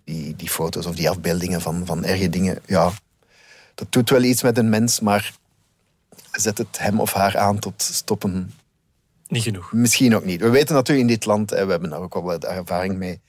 die, 0.04 0.36
die 0.36 0.48
foto's 0.48 0.86
of 0.86 0.94
die 0.94 1.10
afbeeldingen 1.10 1.60
van, 1.60 1.86
van 1.86 2.04
erge 2.04 2.28
dingen, 2.28 2.58
ja, 2.66 2.92
dat 3.80 3.92
doet 3.92 4.10
wel 4.10 4.22
iets 4.22 4.42
met 4.42 4.58
een 4.58 4.68
mens, 4.68 5.00
maar 5.00 5.32
zet 6.32 6.58
het 6.58 6.78
hem 6.78 7.00
of 7.00 7.12
haar 7.12 7.38
aan 7.38 7.58
tot 7.58 7.82
stoppen? 7.82 8.52
Niet 9.28 9.42
genoeg. 9.42 9.72
Misschien 9.72 10.16
ook 10.16 10.24
niet. 10.24 10.40
We 10.40 10.48
weten 10.48 10.74
natuurlijk 10.74 11.08
in 11.08 11.14
dit 11.14 11.24
land, 11.24 11.50
we 11.50 11.56
hebben 11.56 11.90
daar 11.90 12.00
ook 12.00 12.14
al 12.14 12.22
wat 12.22 12.44
ervaring 12.44 12.96
mee, 12.96 13.20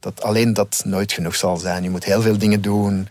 dat 0.00 0.22
alleen 0.22 0.52
dat 0.52 0.82
nooit 0.84 1.12
genoeg 1.12 1.34
zal 1.34 1.56
zijn. 1.56 1.82
Je 1.82 1.90
moet 1.90 2.04
heel 2.04 2.22
veel 2.22 2.38
dingen 2.38 2.60
doen. 2.60 3.08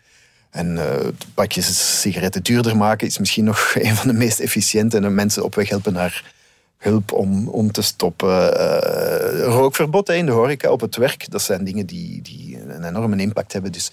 En 0.50 0.76
uh, 0.76 1.08
pakjes 1.34 2.00
sigaretten 2.02 2.44
duurder 2.44 2.78
maken 2.78 3.08
is 3.08 3.18
misschien 3.18 3.44
nog 3.44 3.74
een 3.76 3.96
van 3.96 4.08
de 4.08 4.14
meest 4.14 4.40
efficiënte. 4.40 4.98
En 4.98 5.16
mensen 5.16 5.44
op 5.44 5.56
weg 5.56 5.70
helpen 5.70 5.94
naar 5.94 6.34
hulp 6.78 7.12
om, 7.12 7.48
om 7.48 7.72
te 7.72 7.82
stoppen. 7.82 8.30
Uh, 8.30 9.44
rookverbod 9.44 10.10
in 10.10 10.26
de 10.26 10.32
horeca 10.32 10.72
op 10.72 10.82
het 10.82 10.96
werk, 10.96 11.32
dat 11.32 11.42
zijn 11.42 11.64
dingen 11.64 11.86
die, 11.86 12.22
die 12.22 12.62
een 12.62 12.84
enorme 12.84 13.22
impact 13.22 13.54
hebben. 13.54 13.72
Dus 13.72 13.92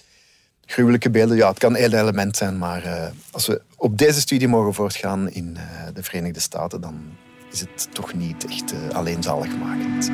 gruwelijke 0.67 1.09
beelden. 1.09 1.37
Ja, 1.37 1.49
het 1.49 1.59
kan 1.59 1.75
één 1.75 1.93
element 1.93 2.37
zijn, 2.37 2.57
maar 2.57 2.85
uh, 2.85 3.05
als 3.31 3.47
we 3.47 3.61
op 3.75 3.97
deze 3.97 4.19
studie 4.19 4.47
mogen 4.47 4.73
voortgaan 4.73 5.29
in 5.29 5.53
uh, 5.57 5.63
de 5.93 6.03
Verenigde 6.03 6.39
Staten, 6.39 6.81
dan 6.81 6.95
is 7.51 7.59
het 7.59 7.87
toch 7.91 8.13
niet 8.13 8.45
echt 8.45 8.73
uh, 8.73 8.95
alleen 8.95 9.23
zaligmakend. 9.23 10.11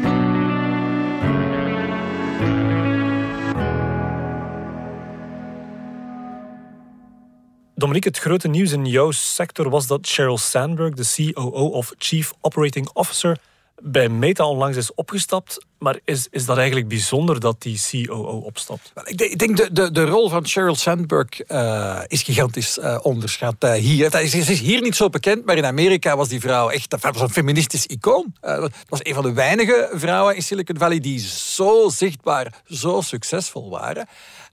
Dominique, 7.75 8.09
het 8.09 8.19
grote 8.19 8.47
nieuws 8.47 8.71
in 8.71 8.85
jouw 8.85 9.11
sector 9.11 9.69
was 9.69 9.87
dat 9.87 10.07
Sheryl 10.07 10.37
Sandberg, 10.37 10.93
de 10.93 11.31
COO 11.33 11.67
of 11.67 11.93
Chief 11.97 12.33
Operating 12.41 12.89
Officer, 12.93 13.37
bij 13.81 14.09
Meta 14.09 14.45
onlangs 14.45 14.77
is 14.77 14.93
opgestapt. 14.93 15.65
Maar 15.79 15.99
is, 16.05 16.27
is 16.31 16.45
dat 16.45 16.57
eigenlijk 16.57 16.87
bijzonder 16.87 17.39
dat 17.39 17.61
die 17.61 17.79
COO 17.89 18.37
opstapt? 18.37 18.91
Ik 19.03 19.17
denk, 19.17 19.31
ik 19.31 19.39
denk 19.39 19.57
de, 19.57 19.71
de, 19.71 19.91
de 19.91 20.05
rol 20.05 20.29
van 20.29 20.47
Sheryl 20.47 20.75
Sandberg 20.75 21.49
uh, 21.51 21.99
is 22.07 22.21
gigantisch 22.21 22.77
uh, 22.77 22.99
onderschat 23.01 23.55
uh, 23.59 23.73
hier. 23.73 24.11
Ze 24.11 24.21
is, 24.21 24.49
is, 24.49 24.59
hier 24.59 24.81
niet 24.81 24.95
zo 24.95 25.09
bekend, 25.09 25.45
maar 25.45 25.57
in 25.57 25.65
Amerika 25.65 26.17
was 26.17 26.27
die 26.27 26.39
vrouw 26.39 26.69
echt 26.69 26.89
dat 26.89 27.01
was 27.01 27.21
een 27.21 27.29
feministisch 27.29 27.85
icoon. 27.85 28.35
Het 28.41 28.73
was 28.89 28.99
een 29.03 29.13
van 29.13 29.23
de 29.23 29.33
weinige 29.33 29.89
vrouwen 29.93 30.35
in 30.35 30.43
Silicon 30.43 30.77
Valley 30.77 30.99
die 30.99 31.19
zo 31.19 31.89
zichtbaar, 31.89 32.61
zo 32.65 33.01
succesvol 33.01 33.69
waren. 33.69 34.07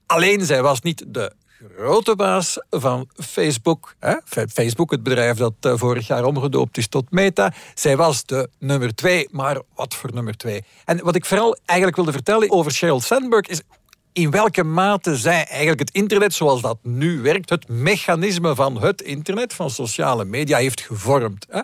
Alleen 0.05 0.45
zij 0.45 0.61
was 0.61 0.81
niet 0.81 1.03
de 1.07 1.33
grote 1.69 2.15
baas 2.15 2.57
van 2.69 3.09
Facebook. 3.15 3.95
Hè? 3.99 4.15
Facebook, 4.49 4.91
het 4.91 5.03
bedrijf 5.03 5.37
dat 5.37 5.53
eh, 5.59 5.73
vorig 5.75 6.07
jaar 6.07 6.23
omgedoopt 6.23 6.77
is 6.77 6.87
tot 6.87 7.11
Meta. 7.11 7.53
Zij 7.73 7.97
was 7.97 8.25
de 8.25 8.49
nummer 8.59 8.95
twee, 8.95 9.27
maar 9.31 9.61
wat 9.75 9.93
voor 9.93 10.13
nummer 10.13 10.37
twee? 10.37 10.63
En 10.85 11.03
wat 11.03 11.15
ik 11.15 11.25
vooral 11.25 11.57
eigenlijk 11.65 11.97
wilde 11.97 12.11
vertellen 12.11 12.51
over 12.51 12.71
Sheryl 12.71 13.01
Sandberg 13.01 13.47
is 13.47 13.61
in 14.13 14.31
welke 14.31 14.63
mate 14.63 15.17
zij 15.17 15.45
eigenlijk 15.45 15.79
het 15.79 15.91
internet 15.91 16.33
zoals 16.33 16.61
dat 16.61 16.77
nu 16.83 17.21
werkt, 17.21 17.49
het 17.49 17.67
mechanisme 17.67 18.55
van 18.55 18.81
het 18.81 19.01
internet, 19.01 19.53
van 19.53 19.69
sociale 19.69 20.25
media, 20.25 20.57
heeft 20.57 20.81
gevormd. 20.81 21.45
Hè? 21.49 21.61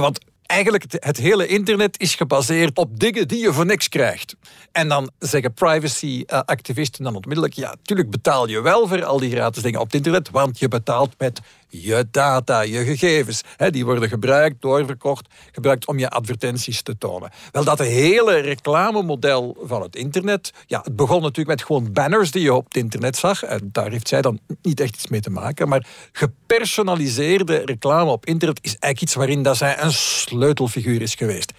Want 0.00 0.18
eigenlijk 0.52 0.84
het, 0.98 1.16
hele 1.16 1.46
internet 1.46 2.00
is 2.00 2.14
gebaseerd 2.14 2.78
op 2.78 3.00
dingen 3.00 3.28
die 3.28 3.40
je 3.40 3.52
voor 3.52 3.66
niks 3.66 3.88
krijgt. 3.88 4.36
En 4.72 4.88
dan 4.88 5.10
zeggen 5.18 5.52
privacy-activisten 5.54 7.04
dan 7.04 7.14
onmiddellijk... 7.14 7.54
ja, 7.54 7.68
natuurlijk 7.68 8.10
betaal 8.10 8.48
je 8.48 8.60
wel 8.60 8.88
voor 8.88 9.04
al 9.04 9.18
die 9.18 9.30
gratis 9.30 9.62
dingen 9.62 9.80
op 9.80 9.86
het 9.86 9.94
internet... 9.94 10.30
want 10.30 10.58
je 10.58 10.68
betaalt 10.68 11.14
met 11.18 11.40
je 11.68 12.06
data, 12.10 12.60
je 12.60 12.84
gegevens. 12.84 13.42
Hè, 13.56 13.70
die 13.70 13.84
worden 13.84 14.08
gebruikt, 14.08 14.62
doorverkocht, 14.62 15.28
gebruikt 15.52 15.86
om 15.86 15.98
je 15.98 16.10
advertenties 16.10 16.82
te 16.82 16.98
tonen. 16.98 17.30
Wel, 17.52 17.64
dat 17.64 17.78
hele 17.78 18.36
reclamemodel 18.36 19.56
van 19.62 19.82
het 19.82 19.96
internet... 19.96 20.52
Ja, 20.66 20.80
het 20.82 20.96
begon 20.96 21.20
natuurlijk 21.20 21.48
met 21.48 21.62
gewoon 21.62 21.92
banners 21.92 22.30
die 22.30 22.42
je 22.42 22.54
op 22.54 22.64
het 22.64 22.76
internet 22.76 23.16
zag. 23.16 23.44
En 23.44 23.68
daar 23.72 23.90
heeft 23.90 24.08
zij 24.08 24.22
dan 24.22 24.38
niet 24.62 24.80
echt 24.80 24.94
iets 24.94 25.08
mee 25.08 25.20
te 25.20 25.30
maken. 25.30 25.68
Maar 25.68 25.86
gepersonaliseerde 26.12 27.62
reclame 27.64 28.10
op 28.10 28.26
internet 28.26 28.58
is 28.62 28.70
eigenlijk 28.70 29.00
iets 29.00 29.14
waarin 29.14 29.42
dat 29.42 29.56
zij 29.56 29.82
een 29.82 29.92
sleutelfiguur 30.42 31.02
is 31.02 31.14
geweest. 31.14 31.52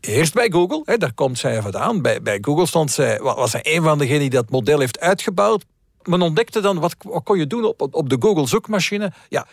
Eerst 0.00 0.34
bij 0.34 0.50
Google, 0.50 0.82
hè, 0.84 0.96
daar 0.96 1.14
komt 1.14 1.38
zij 1.38 1.62
vandaan. 1.62 2.02
Bij, 2.02 2.22
bij 2.22 2.38
Google 2.40 2.66
stond 2.66 2.90
zij, 2.90 3.18
was 3.20 3.50
zij 3.50 3.60
een 3.62 3.82
van 3.82 3.98
degenen 3.98 4.20
die 4.20 4.30
dat 4.30 4.50
model 4.50 4.78
heeft 4.78 5.00
uitgebouwd 5.00 5.64
men 6.08 6.22
ontdekte 6.22 6.60
dan, 6.60 6.80
wat, 6.80 6.96
wat 6.98 7.22
kon 7.22 7.38
je 7.38 7.46
doen 7.46 7.64
op, 7.64 7.94
op 7.94 8.08
de 8.08 8.16
Google 8.18 8.46
zoekmachine? 8.46 9.12
Ja, 9.28 9.46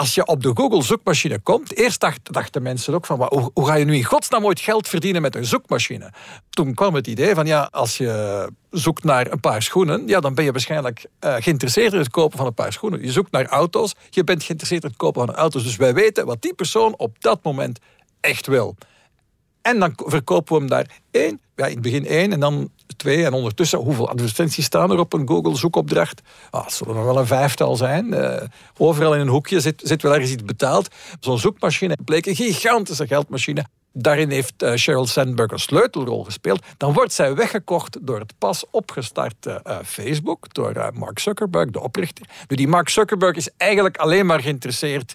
als 0.00 0.14
je 0.14 0.26
op 0.26 0.42
de 0.42 0.50
Google 0.54 0.82
zoekmachine 0.82 1.38
komt, 1.38 1.76
eerst 1.76 2.04
dachten 2.22 2.62
mensen 2.62 2.94
ook 2.94 3.06
van 3.06 3.26
hoe, 3.54 3.66
ga 3.66 3.74
je 3.74 3.84
nu 3.84 3.94
in 3.94 4.04
godsnaam 4.04 4.44
ooit 4.44 4.60
geld 4.60 4.88
verdienen 4.88 5.22
met 5.22 5.34
een 5.34 5.44
zoekmachine? 5.44 6.12
Toen 6.50 6.74
kwam 6.74 6.94
het 6.94 7.06
idee 7.06 7.34
van 7.34 7.46
ja, 7.46 7.68
als 7.70 7.96
je 7.96 8.48
zoekt 8.70 9.04
naar 9.04 9.30
een 9.30 9.40
paar 9.40 9.62
schoenen, 9.62 10.06
ja, 10.06 10.20
dan 10.20 10.34
ben 10.34 10.44
je 10.44 10.52
waarschijnlijk 10.52 11.06
uh, 11.24 11.34
geïnteresseerd 11.38 11.92
in 11.92 11.98
het 11.98 12.10
kopen 12.10 12.38
van 12.38 12.46
een 12.46 12.54
paar 12.54 12.72
schoenen. 12.72 13.02
Je 13.02 13.12
zoekt 13.12 13.32
naar 13.32 13.46
auto's, 13.46 13.94
je 14.10 14.24
bent 14.24 14.42
geïnteresseerd 14.42 14.82
in 14.82 14.88
het 14.88 14.98
kopen 14.98 15.26
van 15.26 15.34
auto's. 15.34 15.62
Dus 15.62 15.76
wij 15.76 15.94
weten 15.94 16.26
wat 16.26 16.42
die 16.42 16.54
persoon 16.54 16.94
op 16.96 17.22
dat 17.22 17.42
moment 17.42 17.78
echt 18.20 18.46
wil. 18.46 18.76
En 19.62 19.78
dan 19.78 19.92
verkopen 19.96 20.54
we 20.54 20.58
hem 20.58 20.68
daar 20.68 20.86
één, 21.10 21.40
ja, 21.56 21.66
in 21.66 21.72
het 21.72 21.82
begin 21.82 22.06
één 22.06 22.32
en 22.32 22.40
dan 22.40 22.70
twee. 22.96 23.24
En 23.24 23.32
ondertussen, 23.32 23.78
hoeveel 23.78 24.08
advertenties 24.08 24.64
staan 24.64 24.90
er 24.90 24.98
op 24.98 25.12
een 25.12 25.28
Google-zoekopdracht? 25.28 26.20
Ah, 26.50 26.64
het 26.64 26.72
zullen 26.72 26.96
er 26.96 27.04
wel 27.04 27.18
een 27.18 27.26
vijftal 27.26 27.76
zijn. 27.76 28.06
Uh, 28.06 28.34
overal 28.76 29.14
in 29.14 29.20
een 29.20 29.28
hoekje 29.28 29.60
zit, 29.60 29.82
zit 29.84 30.02
wel 30.02 30.12
ergens 30.12 30.30
iets 30.30 30.44
betaald. 30.44 30.88
Zo'n 31.20 31.38
zoekmachine 31.38 31.96
bleek 32.04 32.26
een 32.26 32.34
gigantische 32.34 33.06
geldmachine. 33.06 33.64
Daarin 33.92 34.30
heeft 34.30 34.62
uh, 34.62 34.74
Sheryl 34.74 35.06
Sandberg 35.06 35.50
een 35.50 35.58
sleutelrol 35.58 36.24
gespeeld. 36.24 36.62
Dan 36.76 36.92
wordt 36.92 37.12
zij 37.12 37.34
weggekocht 37.34 38.06
door 38.06 38.18
het 38.18 38.32
pas 38.38 38.64
opgestarte 38.70 39.60
uh, 39.66 39.78
Facebook, 39.84 40.54
door 40.54 40.90
Mark 40.94 41.18
Zuckerberg, 41.18 41.70
de 41.70 41.80
oprichter. 41.80 42.26
Nu, 42.48 42.56
die 42.56 42.68
Mark 42.68 42.88
Zuckerberg 42.88 43.36
is 43.36 43.48
eigenlijk 43.56 43.96
alleen 43.96 44.26
maar 44.26 44.40
geïnteresseerd 44.40 45.14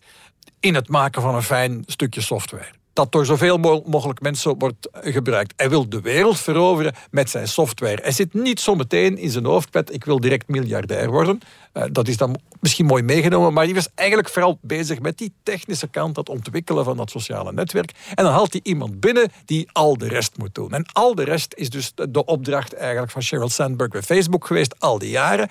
in 0.60 0.76
het 0.76 0.90
maken 0.90 1.22
van 1.22 1.36
een 1.36 1.44
fijn 1.44 1.84
stukje 1.86 2.22
software 2.22 2.72
dat 2.96 3.12
door 3.12 3.26
zoveel 3.26 3.58
mogelijk 3.86 4.22
mensen 4.22 4.58
wordt 4.58 4.90
gebruikt. 4.92 5.54
Hij 5.56 5.70
wil 5.70 5.90
de 5.90 6.02
wereld 6.02 6.40
veroveren 6.40 6.96
met 7.12 7.30
zijn 7.30 7.48
software. 7.48 8.02
Hij 8.02 8.12
zit 8.12 8.34
niet 8.34 8.60
zo 8.60 8.76
meteen 8.76 9.18
in 9.18 9.30
zijn 9.30 9.46
hoofd 9.46 9.74
met 9.74 9.94
ik 9.94 10.06
wil 10.06 10.20
direct 10.20 10.48
miljardair 10.48 11.10
worden. 11.10 11.40
Uh, 11.74 11.84
dat 11.92 12.08
is 12.08 12.18
dan 12.18 12.40
misschien 12.60 12.86
mooi 12.86 13.04
meegenomen, 13.04 13.54
maar 13.54 13.66
hij 13.66 13.74
was 13.74 13.90
eigenlijk 13.96 14.30
vooral 14.30 14.58
bezig 14.62 15.00
met 15.00 15.18
die 15.18 15.34
technische 15.44 15.88
kant, 15.88 16.16
dat 16.16 16.30
ontwikkelen 16.30 16.84
van 16.84 16.98
dat 16.98 17.10
sociale 17.10 17.54
netwerk. 17.54 17.92
En 18.14 18.24
dan 18.24 18.34
haalt 18.34 18.52
hij 18.52 18.62
iemand 18.64 19.00
binnen 19.00 19.32
die 19.46 19.70
al 19.72 19.98
de 19.98 20.08
rest 20.08 20.38
moet 20.38 20.56
doen. 20.56 20.72
En 20.72 20.86
al 20.94 21.16
de 21.16 21.24
rest 21.24 21.54
is 21.54 21.70
dus 21.70 21.92
de 21.96 22.26
opdracht 22.26 22.74
eigenlijk 22.74 23.12
van 23.12 23.22
Sheryl 23.22 23.50
Sandberg 23.50 23.92
bij 23.92 24.02
Facebook 24.02 24.48
geweest, 24.48 24.80
al 24.80 25.00
die 25.00 25.10
jaren. 25.10 25.50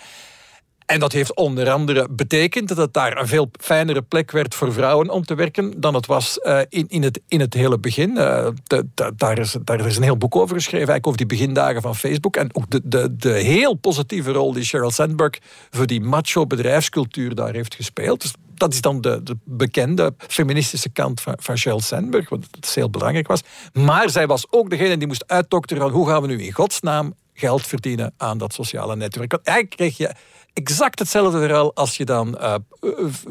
En 0.87 1.01
dat 1.01 1.13
heeft 1.13 1.35
onder 1.35 1.71
andere 1.71 2.09
betekend 2.11 2.69
dat 2.69 2.77
het 2.77 2.93
daar 2.93 3.21
een 3.21 3.27
veel 3.27 3.51
fijnere 3.61 4.03
plek 4.03 4.31
werd 4.31 4.55
voor 4.55 4.73
vrouwen 4.73 5.11
om 5.11 5.25
te 5.25 5.35
werken 5.35 5.81
dan 5.81 5.95
het 5.95 6.07
was 6.07 6.39
uh, 6.43 6.61
in, 6.69 6.89
in, 6.89 7.03
het, 7.03 7.21
in 7.29 7.41
het 7.41 7.55
hele 7.55 7.79
begin. 7.79 8.15
De, 8.15 8.87
daar, 9.17 9.39
is, 9.39 9.57
daar 9.65 9.87
is 9.87 9.97
een 9.97 10.03
heel 10.03 10.17
boek 10.17 10.37
over 10.37 10.57
geschreven, 10.57 10.89
eigenlijk 10.89 11.07
over 11.07 11.19
die 11.19 11.39
begindagen 11.39 11.83
van 11.83 11.97
Facebook. 11.97 12.37
En 12.37 12.49
ook 12.53 12.71
de, 12.71 12.81
de, 12.85 13.17
de 13.17 13.29
heel 13.29 13.75
positieve 13.75 14.33
rol 14.33 14.53
die 14.53 14.65
Sheryl 14.65 14.91
Sandberg 14.91 15.39
voor 15.71 15.87
die 15.87 16.01
macho 16.01 16.47
bedrijfscultuur 16.47 17.35
daar 17.35 17.53
heeft 17.53 17.75
gespeeld. 17.75 18.21
Dus 18.21 18.33
dat 18.55 18.73
is 18.73 18.81
dan 18.81 19.01
de, 19.01 19.23
de 19.23 19.37
bekende 19.45 20.15
feministische 20.19 20.89
kant 20.89 21.21
van, 21.21 21.57
Sheryl 21.57 21.81
Sandberg, 21.81 22.29
wat 22.29 22.47
heel 22.75 22.91
belangrijk 22.91 23.27
was. 23.27 23.43
Maar 23.73 24.11
zij 24.11 24.27
was 24.27 24.47
ook 24.51 24.71
degene 24.71 24.97
die 24.97 25.07
moest 25.07 25.25
uitdokteren 25.27 25.91
hoe 25.91 26.09
gaan 26.09 26.23
we 26.23 26.27
nu 26.27 26.43
in 26.43 26.53
godsnaam 26.53 27.15
geld 27.35 27.67
verdienen 27.67 28.15
aan 28.17 28.39
dat 28.39 28.53
sociale 28.53 28.97
netwerk. 28.97 29.31
Want 29.31 29.47
eigenlijk 29.47 29.77
kreeg 29.77 29.97
je 29.97 30.15
exact 30.55 30.99
hetzelfde 30.99 31.39
verhaal 31.39 31.75
als 31.75 31.97
je 31.97 32.05
dan 32.05 32.39
uh, 32.41 32.55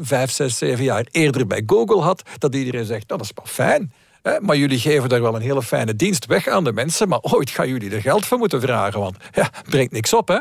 vijf, 0.00 0.30
zes, 0.30 0.58
zeven 0.58 0.84
jaar 0.84 1.06
eerder 1.10 1.46
bij 1.46 1.62
Google 1.66 2.00
had. 2.00 2.22
Dat 2.38 2.54
iedereen 2.54 2.84
zegt, 2.84 3.08
nou, 3.08 3.20
dat 3.20 3.30
is 3.30 3.32
wel 3.34 3.66
fijn. 3.66 3.92
Hè, 4.22 4.40
maar 4.40 4.56
jullie 4.56 4.78
geven 4.78 5.08
daar 5.08 5.22
wel 5.22 5.34
een 5.34 5.42
hele 5.42 5.62
fijne 5.62 5.96
dienst 5.96 6.26
weg 6.26 6.48
aan 6.48 6.64
de 6.64 6.72
mensen. 6.72 7.08
Maar 7.08 7.20
ooit 7.20 7.50
gaan 7.50 7.68
jullie 7.68 7.90
er 7.90 8.00
geld 8.00 8.26
voor 8.26 8.38
moeten 8.38 8.60
vragen. 8.60 9.00
Want 9.00 9.16
ja, 9.32 9.50
brengt 9.68 9.92
niks 9.92 10.12
op. 10.12 10.28
Hè? 10.28 10.38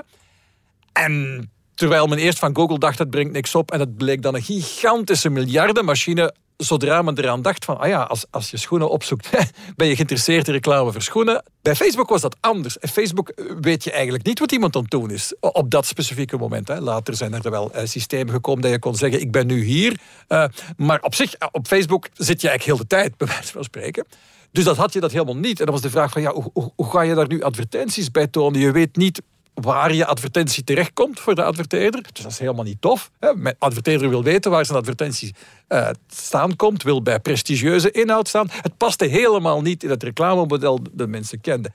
En 0.93 1.51
terwijl 1.75 2.07
men 2.07 2.17
eerst 2.17 2.39
van 2.39 2.55
Google 2.55 2.79
dacht, 2.79 2.99
het 2.99 3.09
brengt 3.09 3.31
niks 3.31 3.55
op. 3.55 3.71
En 3.71 3.79
het 3.79 3.97
bleek 3.97 4.21
dan 4.21 4.35
een 4.35 4.41
gigantische 4.41 5.29
miljardenmachine 5.29 6.33
zodra 6.57 7.01
men 7.01 7.17
eraan 7.17 7.41
dacht 7.41 7.65
van, 7.65 7.77
ah 7.77 7.87
ja, 7.87 8.01
als, 8.01 8.25
als 8.29 8.51
je 8.51 8.57
schoenen 8.57 8.89
opzoekt, 8.89 9.29
ben 9.75 9.87
je 9.87 9.95
geïnteresseerd 9.95 10.47
in 10.47 10.53
reclame 10.53 10.91
voor 10.91 11.01
schoenen. 11.01 11.43
Bij 11.61 11.75
Facebook 11.75 12.09
was 12.09 12.21
dat 12.21 12.35
anders. 12.39 12.79
En 12.79 12.89
Facebook 12.89 13.29
eh, 13.29 13.45
weet 13.61 13.83
je 13.83 13.91
eigenlijk 13.91 14.25
niet 14.25 14.39
wat 14.39 14.51
iemand 14.51 14.75
aan 14.75 14.81
het 14.81 14.91
doen 14.91 15.11
is 15.11 15.35
op 15.39 15.69
dat 15.69 15.85
specifieke 15.85 16.37
moment. 16.37 16.67
Hè. 16.67 16.79
Later 16.79 17.15
zijn 17.15 17.33
er 17.33 17.51
wel 17.51 17.71
uh, 17.75 17.81
systemen 17.85 18.33
gekomen 18.33 18.61
dat 18.61 18.71
je 18.71 18.79
kon 18.79 18.95
zeggen, 18.95 19.21
ik 19.21 19.31
ben 19.31 19.47
nu 19.47 19.63
hier. 19.63 19.99
Uh, 20.29 20.45
maar 20.77 21.01
op 21.01 21.15
zich, 21.15 21.35
op 21.51 21.67
Facebook 21.67 22.09
zit 22.13 22.41
je 22.41 22.47
eigenlijk 22.47 22.63
heel 22.63 22.87
de 22.87 22.95
tijd, 22.95 23.17
bij 23.27 23.27
wijze 23.27 23.51
van 23.51 23.63
spreken. 23.63 24.05
Dus 24.51 24.63
dat 24.63 24.77
had 24.77 24.93
je 24.93 24.99
dat 24.99 25.11
helemaal 25.11 25.37
niet. 25.37 25.59
En 25.59 25.65
dan 25.65 25.73
was 25.73 25.83
de 25.83 25.89
vraag 25.89 26.11
van, 26.11 26.21
ja, 26.21 26.33
hoe, 26.33 26.71
hoe 26.75 26.89
ga 26.89 27.01
je 27.01 27.15
daar 27.15 27.27
nu 27.27 27.41
advertenties 27.41 28.11
bij 28.11 28.27
tonen? 28.27 28.59
Je 28.59 28.71
weet 28.71 28.95
niet 28.95 29.21
waar 29.53 29.93
je 29.93 30.05
advertentie 30.05 30.63
terechtkomt 30.63 31.19
voor 31.19 31.35
de 31.35 31.43
adverteerder. 31.43 32.01
Dus 32.11 32.23
dat 32.23 32.31
is 32.31 32.39
helemaal 32.39 32.63
niet 32.63 32.81
tof. 32.81 33.11
De 33.19 33.55
adverteerder 33.59 34.09
wil 34.09 34.23
weten 34.23 34.51
waar 34.51 34.65
zijn 34.65 34.77
advertentie 34.77 35.35
uh, 35.69 35.89
staan 36.07 36.55
komt, 36.55 36.83
wil 36.83 37.01
bij 37.01 37.19
prestigieuze 37.19 37.91
inhoud 37.91 38.27
staan. 38.27 38.49
Het 38.61 38.77
paste 38.77 39.05
helemaal 39.05 39.61
niet 39.61 39.83
in 39.83 39.89
het 39.89 40.03
reclamemodel 40.03 40.79
dat 40.91 41.07
mensen 41.07 41.41
kenden. 41.41 41.73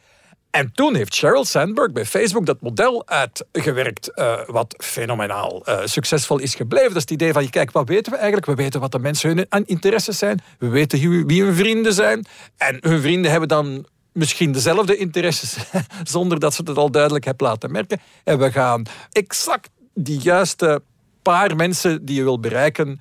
En 0.51 0.73
toen 0.73 0.95
heeft 0.95 1.14
Sheryl 1.14 1.45
Sandberg 1.45 1.93
bij 1.93 2.05
Facebook 2.05 2.47
dat 2.47 2.61
model 2.61 3.07
uitgewerkt, 3.07 4.11
uh, 4.14 4.41
wat 4.47 4.75
fenomenaal 4.79 5.62
uh, 5.69 5.81
succesvol 5.85 6.38
is 6.38 6.55
gebleven. 6.55 6.88
Dat 6.88 6.97
is 6.97 7.03
het 7.03 7.11
idee 7.11 7.33
van, 7.33 7.51
kijk, 7.51 7.71
wat 7.71 7.88
weten 7.88 8.12
we 8.12 8.19
eigenlijk? 8.19 8.47
We 8.47 8.55
weten 8.55 8.81
wat 8.81 8.93
de 8.93 8.99
mensen 8.99 9.47
hun 9.49 9.67
interesses 9.67 10.19
zijn. 10.19 10.43
We 10.59 10.69
weten 10.69 11.27
wie 11.27 11.43
hun 11.43 11.55
vrienden 11.55 11.93
zijn. 11.93 12.27
En 12.57 12.77
hun 12.81 13.01
vrienden 13.01 13.31
hebben 13.31 13.49
dan 13.49 13.87
misschien 14.18 14.52
dezelfde 14.52 14.96
interesses, 14.96 15.57
zonder 16.02 16.40
dat 16.40 16.54
ze 16.54 16.62
het 16.64 16.76
al 16.76 16.90
duidelijk 16.90 17.24
hebben 17.24 17.46
laten 17.46 17.72
merken. 17.72 18.00
En 18.24 18.38
we 18.38 18.52
gaan 18.52 18.87
exact 19.12 19.70
die 19.94 20.20
juiste 20.20 20.83
paar 21.22 21.57
mensen 21.57 22.04
die 22.04 22.16
je 22.16 22.22
wil 22.22 22.40
bereiken, 22.40 23.00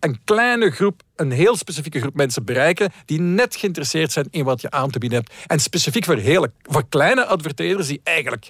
een 0.00 0.20
kleine 0.24 0.70
groep, 0.70 1.02
een 1.16 1.30
heel 1.30 1.56
specifieke 1.56 2.00
groep 2.00 2.14
mensen 2.14 2.44
bereiken 2.44 2.92
die 3.04 3.20
net 3.20 3.56
geïnteresseerd 3.56 4.12
zijn 4.12 4.28
in 4.30 4.44
wat 4.44 4.60
je 4.60 4.70
aan 4.70 4.90
te 4.90 4.98
bieden 4.98 5.18
hebt. 5.18 5.32
En 5.46 5.60
specifiek 5.60 6.04
voor, 6.04 6.16
hele, 6.16 6.52
voor 6.62 6.88
kleine 6.88 7.24
adverteerders 7.24 7.88
die 7.88 8.00
eigenlijk 8.04 8.48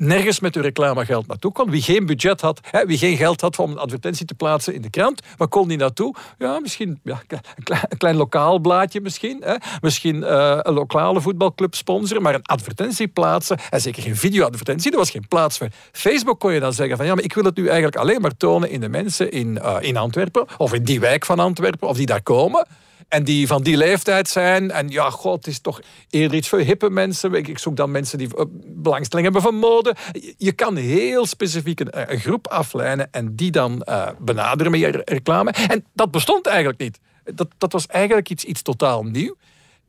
nergens 0.00 0.40
met 0.40 0.56
uw 0.56 0.62
reclamegeld 0.62 1.26
naartoe 1.26 1.52
kon. 1.52 1.70
Wie 1.70 1.82
geen 1.82 2.06
budget 2.06 2.40
had, 2.40 2.60
hè, 2.62 2.86
wie 2.86 2.98
geen 2.98 3.16
geld 3.16 3.40
had 3.40 3.58
om 3.58 3.70
een 3.70 3.78
advertentie 3.78 4.26
te 4.26 4.34
plaatsen 4.34 4.74
in 4.74 4.82
de 4.82 4.90
krant, 4.90 5.22
waar 5.36 5.48
kon 5.48 5.68
die 5.68 5.76
naartoe? 5.76 6.14
Ja, 6.38 6.60
misschien 6.60 7.00
ja, 7.02 7.22
een, 7.28 7.98
klein, 7.98 8.16
lokaal 8.16 8.58
blaadje 8.58 9.00
misschien. 9.00 9.42
Hè. 9.44 9.54
Misschien 9.80 10.16
uh, 10.16 10.58
een 10.60 10.74
lokale 10.74 11.20
voetbalclub 11.20 11.74
sponsoren, 11.74 12.22
maar 12.22 12.34
een 12.34 12.46
advertentie 12.46 13.08
plaatsen, 13.08 13.58
en 13.70 13.80
zeker 13.80 14.02
geen 14.02 14.16
video-advertentie, 14.16 14.90
er 14.90 14.98
was 14.98 15.10
geen 15.10 15.28
plaats 15.28 15.58
voor. 15.58 15.68
Facebook 15.92 16.40
kon 16.40 16.52
je 16.52 16.60
dan 16.60 16.72
zeggen 16.72 16.96
van 16.96 17.06
ja, 17.06 17.14
maar 17.14 17.24
ik 17.24 17.34
wil 17.34 17.44
het 17.44 17.56
nu 17.56 17.66
eigenlijk 17.66 17.96
alleen 17.96 18.20
maar 18.20 18.36
tonen 18.36 18.70
in 18.70 18.80
de 18.80 18.88
mensen 18.88 19.32
in, 19.32 19.58
uh, 19.62 19.76
in 19.80 19.96
Antwerpen, 19.96 20.46
of 20.56 20.72
in 20.72 20.84
die 20.84 21.00
wijk 21.00 21.24
van 21.24 21.38
Antwerpen, 21.38 21.88
of 21.88 21.96
die 21.96 22.06
daar 22.06 22.22
komen 22.22 22.66
en 23.10 23.24
die 23.24 23.46
van 23.46 23.62
die 23.62 23.76
leeftijd 23.76 24.28
zijn. 24.28 24.70
En 24.70 24.88
ja, 24.88 25.10
god, 25.10 25.36
het 25.36 25.46
is 25.46 25.60
toch 25.60 25.80
eerder 26.10 26.36
iets 26.36 26.48
voor 26.48 26.58
hippe 26.58 26.90
mensen. 26.90 27.34
Ik, 27.34 27.58
zoek 27.58 27.76
dan 27.76 27.90
mensen 27.90 28.18
die 28.18 28.36
eh, 28.36 28.44
belangstelling 28.66 29.32
hebben 29.32 29.50
voor 29.50 29.60
mode. 29.60 29.89
Je 30.36 30.52
kan 30.52 30.76
heel 30.76 31.26
specifiek 31.26 31.80
een, 31.80 32.18
groep 32.18 32.48
aflijnen 32.48 33.12
en 33.12 33.36
die 33.36 33.50
dan 33.50 33.82
uh, 33.88 34.08
benaderen 34.18 34.72
met 34.72 34.80
je 34.80 35.02
reclame. 35.04 35.50
En 35.50 35.84
dat 35.92 36.10
bestond 36.10 36.46
eigenlijk 36.46 36.78
niet. 36.78 36.98
Dat, 37.24 37.48
dat 37.58 37.72
was 37.72 37.86
eigenlijk 37.86 38.30
iets, 38.30 38.44
iets 38.44 38.62
totaal 38.62 39.02
nieuw. 39.02 39.36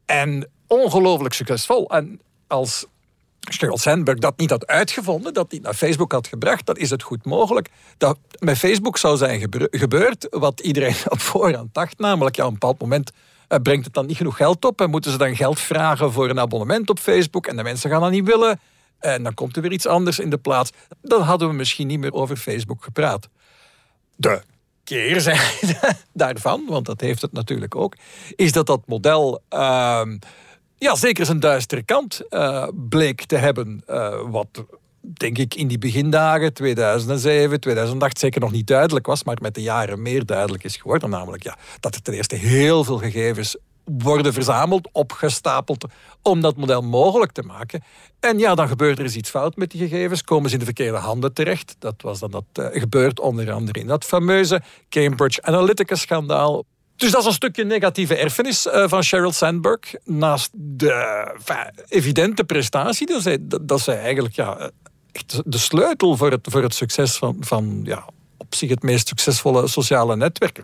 En 0.06 0.50
ongelooflijk 0.68 1.34
succesvol. 1.34 1.90
En 1.90 2.22
als 2.48 2.86
Sheryl 3.50 3.78
Sandberg 3.78 4.20
dat 4.20 4.38
niet 4.38 4.50
had 4.50 4.68
uitgevonden, 4.68 5.34
dat 5.34 5.52
niet 5.52 5.62
naar 5.62 5.74
Facebook 5.74 6.12
had 6.12 6.28
gebracht, 6.28 6.66
dan 6.66 6.76
is 6.76 6.90
het 6.90 7.04
goed 7.04 7.26
mogelijk 7.26 7.70
dat 7.98 8.18
met 8.40 8.58
Facebook 8.58 8.98
zou 8.98 9.18
zijn 9.18 9.48
gebeurd 9.72 10.28
wat 10.30 10.60
iedereen 10.60 10.96
op 11.10 11.20
voorhand 11.20 11.74
dacht, 11.74 12.00
namelijk 12.00 12.36
ja, 12.36 12.44
op 12.44 12.52
een 12.52 12.60
bepaald 12.60 12.82
moment 12.82 13.12
eh, 13.48 13.60
brengt 13.60 13.86
het 13.86 13.94
dan 13.94 14.06
niet 14.06 14.18
genoeg 14.18 14.38
geld 14.38 14.66
op 14.66 14.82
en 14.82 14.90
moeten 14.90 15.12
ze 15.12 15.18
dan 15.18 15.36
geld 15.36 15.60
vragen 15.60 16.12
voor 16.12 16.30
een 16.30 16.40
abonnement 16.40 16.90
op 16.90 17.00
Facebook 17.00 17.48
en 17.48 17.56
de 17.56 17.64
mensen 17.64 17.90
gaan 17.90 18.02
dat 18.02 18.12
niet 18.12 18.26
willen 18.26 18.60
en 19.02 19.24
dan 19.24 19.34
komt 19.34 19.56
er 19.56 19.62
weer 19.62 19.72
iets 19.72 19.88
anders 19.88 20.20
in 20.20 20.30
de 20.30 20.38
plaats. 20.38 20.72
Dan 21.02 21.22
hadden 21.22 21.48
we 21.48 21.54
misschien 21.54 21.88
niet 21.88 22.00
meer 22.00 22.14
over 22.14 22.36
Facebook 22.36 22.84
gepraat. 22.84 23.30
De 24.16 24.42
keerzijde 24.84 25.96
daarvan, 26.14 26.66
want 26.68 26.86
dat 26.86 27.02
heeft 27.02 27.22
het 27.22 27.32
natuurlijk 27.32 27.76
ook, 27.76 27.96
is 28.36 28.52
dat 28.52 28.66
dat 28.66 28.82
model... 28.86 29.42
Uh, 29.54 30.02
ja, 30.76 30.96
zeker 30.96 31.26
zijn 31.26 31.40
duistere 31.40 31.84
kant 31.84 32.22
uh, 32.30 32.68
bleek 32.90 33.26
te 33.26 33.36
hebben. 33.36 33.84
Uh, 33.88 34.22
wat 34.30 34.66
denk 35.02 35.38
ik 35.38 35.56
in 35.56 35.68
die 35.68 35.78
begindagen, 35.78 36.54
2007, 36.54 37.60
2008, 37.60 38.20
zeker 38.20 38.42
nog 38.42 38.52
niet 38.52 38.68
duidelijk 38.68 39.06
was, 39.06 39.24
maar 39.24 39.38
met 39.42 39.56
de 39.56 39.62
jaren 39.62 40.02
meer 40.02 40.26
duidelijk 40.26 40.64
is 40.64 40.76
geworden. 40.76 41.10
Namelijk 41.10 41.44
ja, 41.44 41.58
dat 41.80 41.96
er 41.96 42.02
ten 42.02 42.14
eerste 42.14 42.36
heel 42.36 42.84
veel 42.84 42.98
gegevens 42.98 43.58
worden 43.98 44.34
verzameld, 44.34 44.90
opgestapeld, 44.92 45.86
om 46.22 46.42
dat 46.42 46.58
model 46.58 46.82
mogelijk 46.82 47.32
te 47.32 47.42
maken. 47.42 47.84
En 48.20 48.40
ja, 48.40 48.56
dan 48.56 48.68
gebeurt 48.68 48.98
er 48.98 49.04
eens 49.04 49.16
iets 49.16 49.30
fout 49.30 49.56
met 49.56 49.72
die 49.72 49.88
gegevens, 49.88 50.24
komen 50.24 50.50
ze 50.50 50.54
in 50.54 50.60
de 50.60 50.66
verkeerde 50.66 50.98
handen 50.98 51.34
terecht. 51.34 51.76
Dat 51.80 51.96
was 52.02 52.20
dan 52.20 52.32
dat 52.32 52.44
uh, 52.54 52.66
gebeurt 52.72 53.20
onder 53.20 53.52
andere 53.52 53.80
in 53.80 53.88
dat 53.88 54.06
fameuze 54.06 54.62
Cambridge 54.90 55.42
Analytica-schandaal, 55.42 56.66
dus 57.02 57.12
dat 57.12 57.22
is 57.22 57.28
een 57.28 57.34
stukje 57.34 57.64
negatieve 57.64 58.16
erfenis 58.16 58.66
uh, 58.66 58.88
van 58.88 59.04
Sheryl 59.04 59.32
Sandberg. 59.32 59.94
Naast 60.04 60.50
de 60.54 61.26
evidente 61.88 62.44
prestatie, 62.44 63.08
dat 63.08 63.22
zij, 63.22 63.38
dat 63.62 63.82
zij 63.82 64.00
eigenlijk 64.00 64.36
ja, 64.36 64.72
echt 65.12 65.42
de 65.46 65.58
sleutel 65.58 66.18
voor 66.18 66.32
het, 66.32 66.48
voor 66.52 66.64
het 66.64 66.74
succes 66.74 67.18
van, 67.18 67.36
van 67.40 67.80
ja, 67.84 68.08
op 68.52 68.58
zich 68.58 68.70
het 68.70 68.84
meest 68.84 69.08
succesvolle 69.08 69.68
sociale 69.68 70.16
netwerk. 70.16 70.64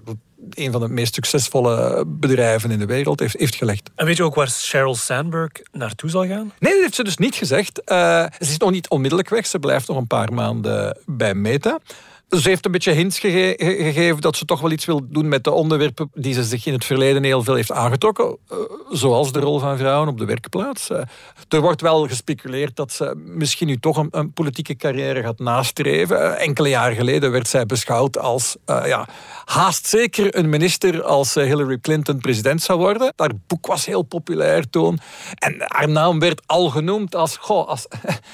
Een 0.49 0.71
van 0.71 0.81
de 0.81 0.87
meest 0.87 1.13
succesvolle 1.13 2.03
bedrijven 2.07 2.71
in 2.71 2.79
de 2.79 2.85
wereld 2.85 3.19
heeft, 3.19 3.37
heeft 3.37 3.55
gelegd. 3.55 3.89
En 3.95 4.05
weet 4.05 4.17
je 4.17 4.23
ook 4.23 4.35
waar 4.35 4.49
Sheryl 4.49 4.95
Sandberg 4.95 5.51
naartoe 5.71 6.09
zal 6.09 6.27
gaan? 6.27 6.51
Nee, 6.59 6.73
dat 6.73 6.81
heeft 6.81 6.95
ze 6.95 7.03
dus 7.03 7.17
niet 7.17 7.35
gezegd. 7.35 7.81
Uh, 7.85 8.25
ze 8.39 8.51
is 8.51 8.57
nog 8.57 8.71
niet 8.71 8.89
onmiddellijk 8.89 9.29
weg. 9.29 9.45
Ze 9.45 9.59
blijft 9.59 9.87
nog 9.87 9.97
een 9.97 10.07
paar 10.07 10.33
maanden 10.33 10.97
bij 11.05 11.33
Meta. 11.33 11.79
Ze 12.29 12.49
heeft 12.49 12.65
een 12.65 12.71
beetje 12.71 12.91
hints 12.91 13.19
gegeven 13.19 14.21
dat 14.21 14.37
ze 14.37 14.45
toch 14.45 14.61
wel 14.61 14.71
iets 14.71 14.85
wil 14.85 15.01
doen 15.09 15.27
met 15.27 15.43
de 15.43 15.51
onderwerpen 15.51 16.09
die 16.13 16.33
ze 16.33 16.43
zich 16.43 16.65
in 16.65 16.73
het 16.73 16.85
verleden 16.85 17.23
heel 17.23 17.43
veel 17.43 17.55
heeft 17.55 17.71
aangetrokken. 17.71 18.37
Uh, 18.51 18.57
zoals 18.89 19.31
de 19.31 19.39
rol 19.39 19.59
van 19.59 19.77
vrouwen 19.77 20.07
op 20.07 20.17
de 20.17 20.25
werkplaats. 20.25 20.89
Uh, 20.89 21.01
er 21.49 21.61
wordt 21.61 21.81
wel 21.81 22.07
gespeculeerd 22.07 22.75
dat 22.75 22.91
ze 22.91 23.13
misschien 23.15 23.67
nu 23.67 23.77
toch 23.77 23.97
een, 23.97 24.07
een 24.11 24.33
politieke 24.33 24.75
carrière 24.75 25.21
gaat 25.21 25.39
nastreven. 25.39 26.17
Uh, 26.17 26.41
enkele 26.41 26.69
jaren 26.69 26.95
geleden 26.95 27.31
werd 27.31 27.47
zij 27.47 27.65
beschouwd 27.65 28.17
als 28.17 28.55
ja, 28.65 29.07
haast 29.45 29.87
zeker 29.87 30.37
een 30.37 30.49
minister 30.49 31.03
als 31.03 31.33
Hillary 31.33 31.77
Clinton 31.77 32.17
president 32.17 32.61
zou 32.61 32.79
worden. 32.79 33.13
Haar 33.15 33.31
boek 33.47 33.67
was 33.67 33.85
heel 33.85 34.01
populair 34.01 34.69
toen. 34.69 34.99
En 35.35 35.55
haar 35.59 35.89
naam 35.89 36.19
werd 36.19 36.41
al 36.45 36.69
genoemd 36.69 37.15
als, 37.15 37.37
goh, 37.37 37.67
als, 37.67 37.87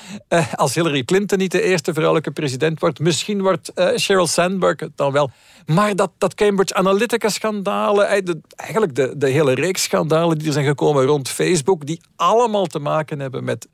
als 0.55 0.75
Hillary 0.75 1.03
Clinton 1.03 1.37
niet 1.37 1.51
de 1.51 1.61
eerste 1.61 1.93
vrouwelijke 1.93 2.31
president 2.31 2.79
wordt, 2.79 2.99
misschien 2.99 3.41
wordt 3.41 3.71
Sheryl 3.97 4.27
Sandberg 4.27 4.75
dan 4.95 5.11
wel. 5.11 5.31
Maar 5.65 5.95
dat, 5.95 6.11
dat 6.17 6.33
Cambridge 6.33 6.73
Analytica-schandalen, 6.73 8.07
eh, 8.07 8.33
eigenlijk 8.55 8.95
de, 8.95 9.13
de 9.17 9.29
hele 9.29 9.53
reeks 9.53 9.83
schandalen 9.83 10.37
die 10.37 10.47
er 10.47 10.53
zijn 10.53 10.65
gekomen 10.65 11.05
rond 11.05 11.29
Facebook, 11.29 11.85
die 11.85 12.01
allemaal 12.15 12.65
te 12.65 12.79
maken 12.79 13.19
hebben 13.19 13.43
met 13.43 13.67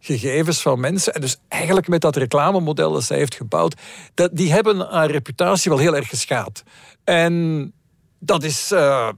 gegevens 0.00 0.62
van 0.62 0.80
mensen. 0.80 1.14
En 1.14 1.20
dus 1.20 1.36
eigenlijk 1.48 1.88
met 1.88 2.00
dat 2.00 2.16
reclamemodel 2.16 2.92
dat 2.92 3.04
zij 3.04 3.16
heeft 3.16 3.34
gebouwd, 3.34 3.80
dat, 4.14 4.30
die 4.32 4.52
hebben 4.52 4.80
haar 4.80 5.10
reputatie 5.10 5.70
wel 5.70 5.80
heel 5.80 5.96
erg 5.96 6.08
geschaad. 6.08 6.62
En 7.04 7.72
dat 8.18 8.42
is 8.42 8.72
uh, 8.72 9.08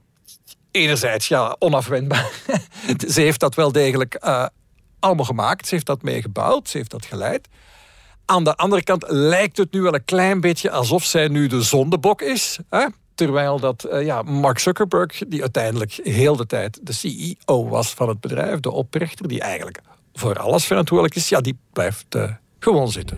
enerzijds 0.71 1.27
ja, 1.27 1.55
onafwendbaar. 1.59 2.31
ze 3.13 3.21
heeft 3.21 3.39
dat 3.39 3.55
wel 3.55 3.71
degelijk 3.71 4.15
allemaal 4.99 5.25
gemaakt. 5.25 5.67
Ze 5.67 5.73
heeft 5.73 5.85
dat 5.85 6.01
meegebouwd. 6.01 6.69
Ze 6.69 6.77
heeft 6.77 6.91
dat 6.91 7.05
geleid. 7.05 7.47
Aan 8.29 8.43
de 8.43 8.55
andere 8.55 8.83
kant 8.83 9.03
lijkt 9.07 9.57
het 9.57 9.71
nu 9.71 9.81
wel 9.81 9.93
een 9.93 10.05
klein 10.05 10.41
beetje 10.41 10.71
alsof 10.71 11.03
zij 11.03 11.27
nu 11.27 11.47
de 11.47 11.61
zondebok 11.61 12.21
is. 12.21 12.59
Hè? 12.69 12.85
Terwijl 13.15 13.59
dat 13.59 13.83
eh, 13.83 14.05
ja, 14.05 14.21
Mark 14.21 14.59
Zuckerberg, 14.59 15.21
die 15.27 15.41
uiteindelijk 15.41 15.99
heel 16.03 16.35
de 16.35 16.45
tijd 16.45 16.79
de 16.81 16.93
CEO 16.93 17.67
was 17.67 17.93
van 17.93 18.09
het 18.09 18.19
bedrijf, 18.19 18.59
de 18.59 18.71
oprichter, 18.71 19.27
die 19.27 19.41
eigenlijk 19.41 19.79
voor 20.13 20.39
alles 20.39 20.65
verantwoordelijk 20.65 21.15
is, 21.15 21.29
ja, 21.29 21.41
die 21.41 21.57
blijft 21.73 22.15
eh, 22.15 22.31
gewoon 22.59 22.91
zitten. 22.91 23.17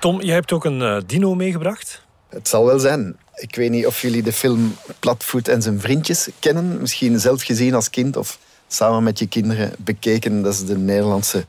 Tom, 0.00 0.20
jij 0.20 0.34
hebt 0.34 0.52
ook 0.52 0.64
een 0.64 0.82
eh, 0.82 0.96
dino 1.06 1.34
meegebracht. 1.34 2.04
Het 2.28 2.48
zal 2.48 2.64
wel 2.64 2.78
zijn. 2.78 3.16
Ik 3.36 3.56
weet 3.56 3.70
niet 3.70 3.86
of 3.86 4.00
jullie 4.00 4.22
de 4.22 4.32
film 4.32 4.76
Platvoet 4.98 5.48
en 5.48 5.62
zijn 5.62 5.80
vriendjes 5.80 6.28
kennen. 6.38 6.80
Misschien 6.80 7.20
zelf 7.20 7.42
gezien 7.42 7.74
als 7.74 7.90
kind 7.90 8.16
of 8.16 8.38
samen 8.68 9.02
met 9.02 9.18
je 9.18 9.26
kinderen 9.26 9.72
bekeken. 9.78 10.42
Dat 10.42 10.52
is 10.52 10.64
de 10.64 10.78
Nederlandse 10.78 11.44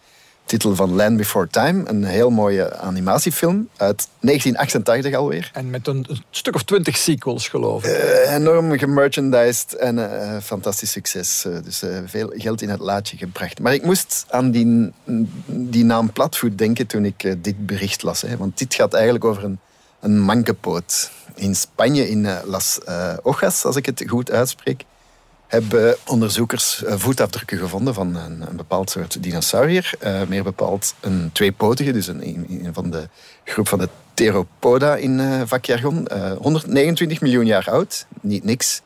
titel 0.48 0.76
van 0.76 0.96
Land 0.96 1.18
Before 1.18 1.48
Time. 1.48 1.90
Een 1.90 2.04
heel 2.04 2.30
mooie 2.30 2.78
animatiefilm 2.78 3.70
uit 3.78 4.08
1988 4.20 5.14
alweer. 5.14 5.50
En 5.54 5.70
met 5.70 5.88
een 5.88 6.08
stuk 6.30 6.56
of 6.56 6.64
twintig 6.64 6.98
sequels, 6.98 7.48
geloof 7.48 7.86
ik. 7.86 7.92
Uh, 7.92 8.34
enorm 8.34 8.78
gemerchandised 8.78 9.74
en 9.74 9.98
uh, 9.98 10.38
fantastisch 10.44 10.92
succes. 10.92 11.44
Uh, 11.48 11.58
dus 11.64 11.84
veel 12.06 12.32
geld 12.36 12.62
in 12.62 12.70
het 12.70 12.80
laadje 12.80 13.18
gebracht. 13.18 13.60
Maar 13.60 13.74
ik 13.74 13.84
moest 13.84 14.26
aan 14.30 14.52
die, 14.52 14.92
die 15.46 15.84
naam 15.84 16.12
Platvoet 16.12 16.58
denken 16.58 16.88
toen 16.88 17.06
ik 17.06 17.36
dit 17.44 17.66
bericht 17.66 18.04
las. 18.04 18.22
Hè. 18.22 18.38
Want 18.38 18.58
dit 18.58 18.74
gaat 18.74 18.94
eigenlijk 18.94 19.26
over 19.26 19.44
een, 19.44 19.60
een 20.00 20.20
mankepoot. 20.20 21.12
In 21.36 21.56
Spanje, 21.56 22.10
in 22.10 22.28
Las 22.46 22.80
Ojas, 23.24 23.66
als 23.66 23.76
ik 23.76 23.86
het 23.86 24.04
goed 24.08 24.32
uitspreek 24.32 24.84
hebben 25.48 25.96
onderzoekers 26.06 26.84
eh, 26.84 26.96
voetafdrukken 26.98 27.58
gevonden 27.58 27.94
van 27.94 28.16
een, 28.16 28.42
een 28.50 28.56
bepaald 28.56 28.90
soort 28.90 29.24
dinosaurier. 29.24 29.94
Meer 30.28 30.44
bepaald 30.44 30.96
een 31.00 31.30
tweepotige, 31.34 31.92
dus 31.92 32.08
een, 32.08 32.28
een, 32.28 32.74
van 32.74 32.90
de 32.90 33.10
groep 33.44 33.68
van 33.68 33.80
de 33.80 33.90
Theropoda 34.14 34.96
in 34.96 35.20
uh, 35.20 35.42
vakjargon. 35.46 36.08
129 36.42 37.22
miljoen 37.22 37.46
jaar 37.46 37.70
oud, 37.70 38.06
niet 38.22 38.44
niks. 38.44 38.82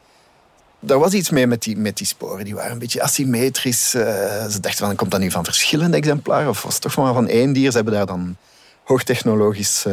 Daar 0.80 1.00
was 1.00 1.14
iets 1.14 1.30
mee 1.30 1.48
met 1.48 1.64
die, 1.64 1.78
met 1.78 1.98
die 1.98 2.08
sporen. 2.08 2.46
Die 2.46 2.56
waren 2.56 2.72
een 2.72 2.80
beetje 2.80 3.02
asymmetrisch. 3.02 3.90
ze 3.90 4.58
dachten 4.62 4.86
van, 4.86 4.96
komt 4.96 5.12
dat 5.12 5.20
nu 5.20 5.32
van 5.32 5.44
verschillende 5.44 5.98
exemplaren? 5.98 6.50
Of 6.50 6.62
was 6.62 6.74
het 6.74 6.82
toch 6.82 6.96
maar 6.96 7.14
van 7.14 7.28
één 7.28 7.54
dier? 7.54 7.70
Ze 7.70 7.76
hebben 7.76 7.94
daar 7.94 8.06
dan 8.06 8.36
hoogtechnologisch 8.84 9.86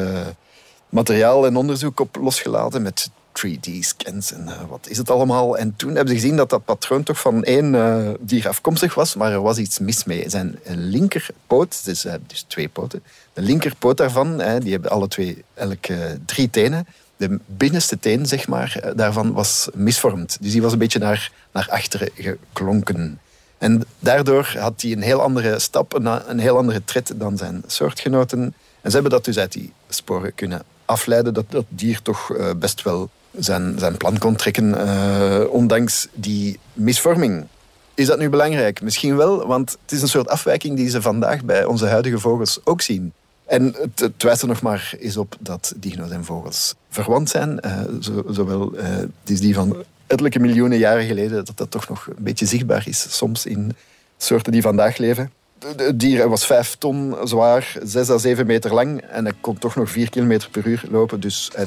materiaal 0.89 1.47
en 1.47 1.57
onderzoek 1.57 2.01
op 2.01 2.17
losgelaten 2.17 2.83
met 2.83 3.11
3D-scans 3.47 4.33
en 4.33 4.45
uh, 4.47 4.61
wat 4.69 4.87
is 4.89 4.97
het 4.97 5.11
allemaal. 5.11 5.59
En 5.59 5.77
toen 5.77 5.95
hebben 5.95 6.09
ze 6.09 6.21
gezien 6.21 6.37
dat 6.37 6.51
dat 6.51 6.65
patroon 6.65 7.03
toch 7.03 7.21
van 7.21 7.45
één 7.45 7.75
uh, 7.75 8.11
dier 8.21 8.49
afkomstig 8.49 8.95
was, 8.95 9.15
maar 9.15 9.33
er 9.33 9.43
was 9.43 9.59
iets 9.59 9.79
mis 9.79 10.05
mee. 10.05 10.31
Zijn 10.31 10.59
linkerpoot, 10.65 11.85
dus, 11.85 12.05
uh, 12.05 12.15
dus 12.27 12.45
twee 12.47 12.69
poten, 12.69 13.03
de 13.33 13.43
linkerpoot 13.43 13.97
daarvan, 13.97 14.37
die 14.37 14.73
hebben 14.73 14.91
alle 14.91 15.09
twee 15.09 15.45
elke 15.55 16.19
drie 16.25 16.51
tenen. 16.51 16.87
De 17.17 17.39
binnenste 17.47 17.99
teen, 17.99 18.27
zeg 18.27 18.49
maar, 18.49 18.93
daarvan 18.97 19.33
was 19.33 19.69
misvormd. 19.75 20.39
Dus 20.41 20.53
die 20.53 20.63
was 20.63 20.73
een 20.73 20.79
beetje 20.79 20.99
naar, 20.99 21.33
naar 21.53 21.69
achteren 21.71 22.11
geklonken. 22.15 23.21
En 23.59 23.83
daardoor 23.99 24.55
had 24.59 24.83
hij 24.83 24.93
een 24.93 25.03
heel 25.03 25.23
andere 25.23 25.59
stap, 25.59 25.95
een, 25.95 26.31
een 26.31 26.39
heel 26.39 26.57
andere 26.57 26.85
tred 26.85 27.13
dan 27.17 27.37
zijn 27.37 27.63
soortgenoten. 27.67 28.41
En 28.81 28.91
ze 28.91 28.93
hebben 28.93 29.11
dat 29.11 29.25
dus 29.25 29.39
uit 29.39 29.53
die 29.53 29.73
sporen 29.89 30.35
kunnen 30.35 30.63
afleiden 30.89 31.35
dat 31.35 31.45
dat 31.49 31.65
dier 31.69 32.03
toch 32.03 32.33
best 32.59 32.83
wel 32.83 33.11
zijn, 33.37 33.79
zijn 33.79 33.97
plan 33.97 34.19
kon 34.19 34.37
trekken, 34.37 34.69
uh, 34.69 35.41
ondanks 35.51 36.09
die 36.13 36.59
misvorming. 36.73 37.47
Is 37.95 38.07
dat 38.07 38.19
nu 38.19 38.29
belangrijk? 38.29 38.81
Misschien 38.81 39.17
wel, 39.17 39.47
want 39.47 39.71
het 39.83 39.93
is 39.93 40.03
een 40.03 40.09
soort 40.09 40.29
afwijking 40.29 40.77
die 40.77 40.91
ze 40.91 41.03
vandaag 41.03 41.45
bij 41.45 41.65
onze 41.65 41.87
huidige 41.87 42.19
vogels 42.19 42.61
ook 42.65 42.81
zien. 42.81 43.13
En 43.47 43.75
het, 43.95 44.23
wijst 44.23 44.43
er 44.43 44.49
nog 44.49 44.63
maar 44.63 44.95
eens 44.99 45.17
op 45.17 45.37
dat 45.41 45.73
dino's 45.77 46.11
en 46.11 46.25
vogels 46.25 46.75
verwant 46.91 47.31
zijn. 47.31 47.61
Zo, 48.01 48.25
zowel, 48.31 48.77
uh, 48.77 48.85
is 49.25 49.41
die 49.41 49.55
van 49.55 49.85
ettelijke 50.07 50.39
miljoenen 50.39 50.79
jaren 50.79 51.07
geleden 51.07 51.45
dat 51.45 51.57
dat 51.57 51.71
toch 51.71 51.89
nog 51.89 52.07
een 52.07 52.25
beetje 52.25 52.47
zichtbaar 52.47 52.89
is, 52.89 53.17
soms 53.17 53.47
in 53.47 53.77
soorten 54.17 54.53
die 54.53 54.63
vandaag 54.63 54.97
leven. 54.97 55.31
Het 55.67 56.01
dier 56.01 56.29
was 56.29 56.47
vijf 56.47 56.77
ton 56.77 57.17
zwaar, 57.25 57.77
zes 57.83 58.11
à 58.11 58.19
zeven 58.19 58.47
meter 58.47 58.75
lang 58.75 59.01
en 59.01 59.25
hij 59.25 59.35
kon 59.41 59.59
toch 59.59 59.77
nog 59.77 59.91
vier 59.91 60.11
kilometer 60.11 60.51
per 60.51 60.67
uur 60.67 60.83
lopen. 60.91 61.21
Dus 61.21 61.51
hij 61.55 61.67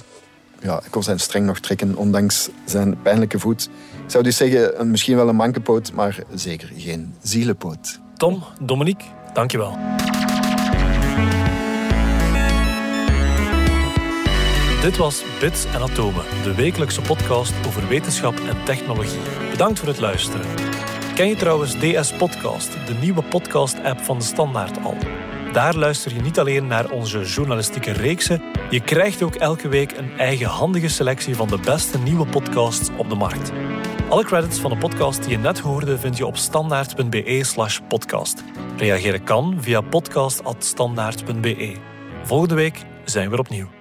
ja, 0.61 0.81
ik 0.85 0.91
kon 0.91 1.03
zijn 1.03 1.19
streng 1.19 1.45
nog 1.45 1.59
trekken, 1.59 1.95
ondanks 1.95 2.49
zijn 2.65 3.01
pijnlijke 3.01 3.39
voet. 3.39 3.69
Ik 4.05 4.11
zou 4.11 4.23
dus 4.23 4.37
zeggen, 4.37 4.91
misschien 4.91 5.15
wel 5.15 5.29
een 5.29 5.35
mankepoot, 5.35 5.93
maar 5.93 6.17
zeker 6.33 6.71
geen 6.75 7.15
zielenpoot. 7.21 7.99
Tom, 8.17 8.43
Dominique, 8.61 9.05
dankjewel. 9.33 9.77
Dit 14.81 14.97
was 14.97 15.23
Bits 15.39 15.65
en 15.65 15.81
Atomen, 15.81 16.23
de 16.43 16.55
wekelijkse 16.55 17.01
podcast 17.01 17.53
over 17.67 17.87
wetenschap 17.87 18.39
en 18.39 18.63
technologie. 18.65 19.21
Bedankt 19.51 19.79
voor 19.79 19.87
het 19.87 19.99
luisteren. 19.99 20.45
Ken 21.15 21.27
je 21.27 21.35
trouwens 21.35 21.73
DS 21.73 22.11
Podcast, 22.11 22.71
de 22.87 22.93
nieuwe 22.93 23.21
podcast-app 23.23 23.99
van 23.99 24.17
de 24.17 24.23
Standaard 24.23 24.83
al? 24.83 24.97
Daar 25.51 25.75
luister 25.75 26.13
je 26.13 26.21
niet 26.21 26.39
alleen 26.39 26.67
naar 26.67 26.89
onze 26.89 27.23
journalistieke 27.23 27.91
reeksen, 27.91 28.41
je 28.69 28.79
krijgt 28.79 29.23
ook 29.23 29.35
elke 29.35 29.67
week 29.67 29.97
een 29.97 30.17
eigen 30.17 30.47
handige 30.47 30.87
selectie 30.87 31.35
van 31.35 31.47
de 31.47 31.59
beste 31.59 31.99
nieuwe 31.99 32.25
podcasts 32.25 32.89
op 32.97 33.09
de 33.09 33.15
markt. 33.15 33.51
Alle 34.09 34.23
credits 34.23 34.59
van 34.59 34.71
de 34.71 34.77
podcast 34.77 35.21
die 35.23 35.31
je 35.31 35.37
net 35.37 35.59
hoorde 35.59 35.97
vind 35.97 36.17
je 36.17 36.25
op 36.25 36.37
standaard.be/slash 36.37 37.79
podcast. 37.87 38.43
Reageren 38.77 39.23
kan 39.23 39.57
via 39.59 39.81
podcast.standaard.be. 39.81 41.75
Volgende 42.23 42.55
week 42.55 42.81
zijn 43.05 43.27
we 43.27 43.33
er 43.33 43.39
opnieuw. 43.39 43.80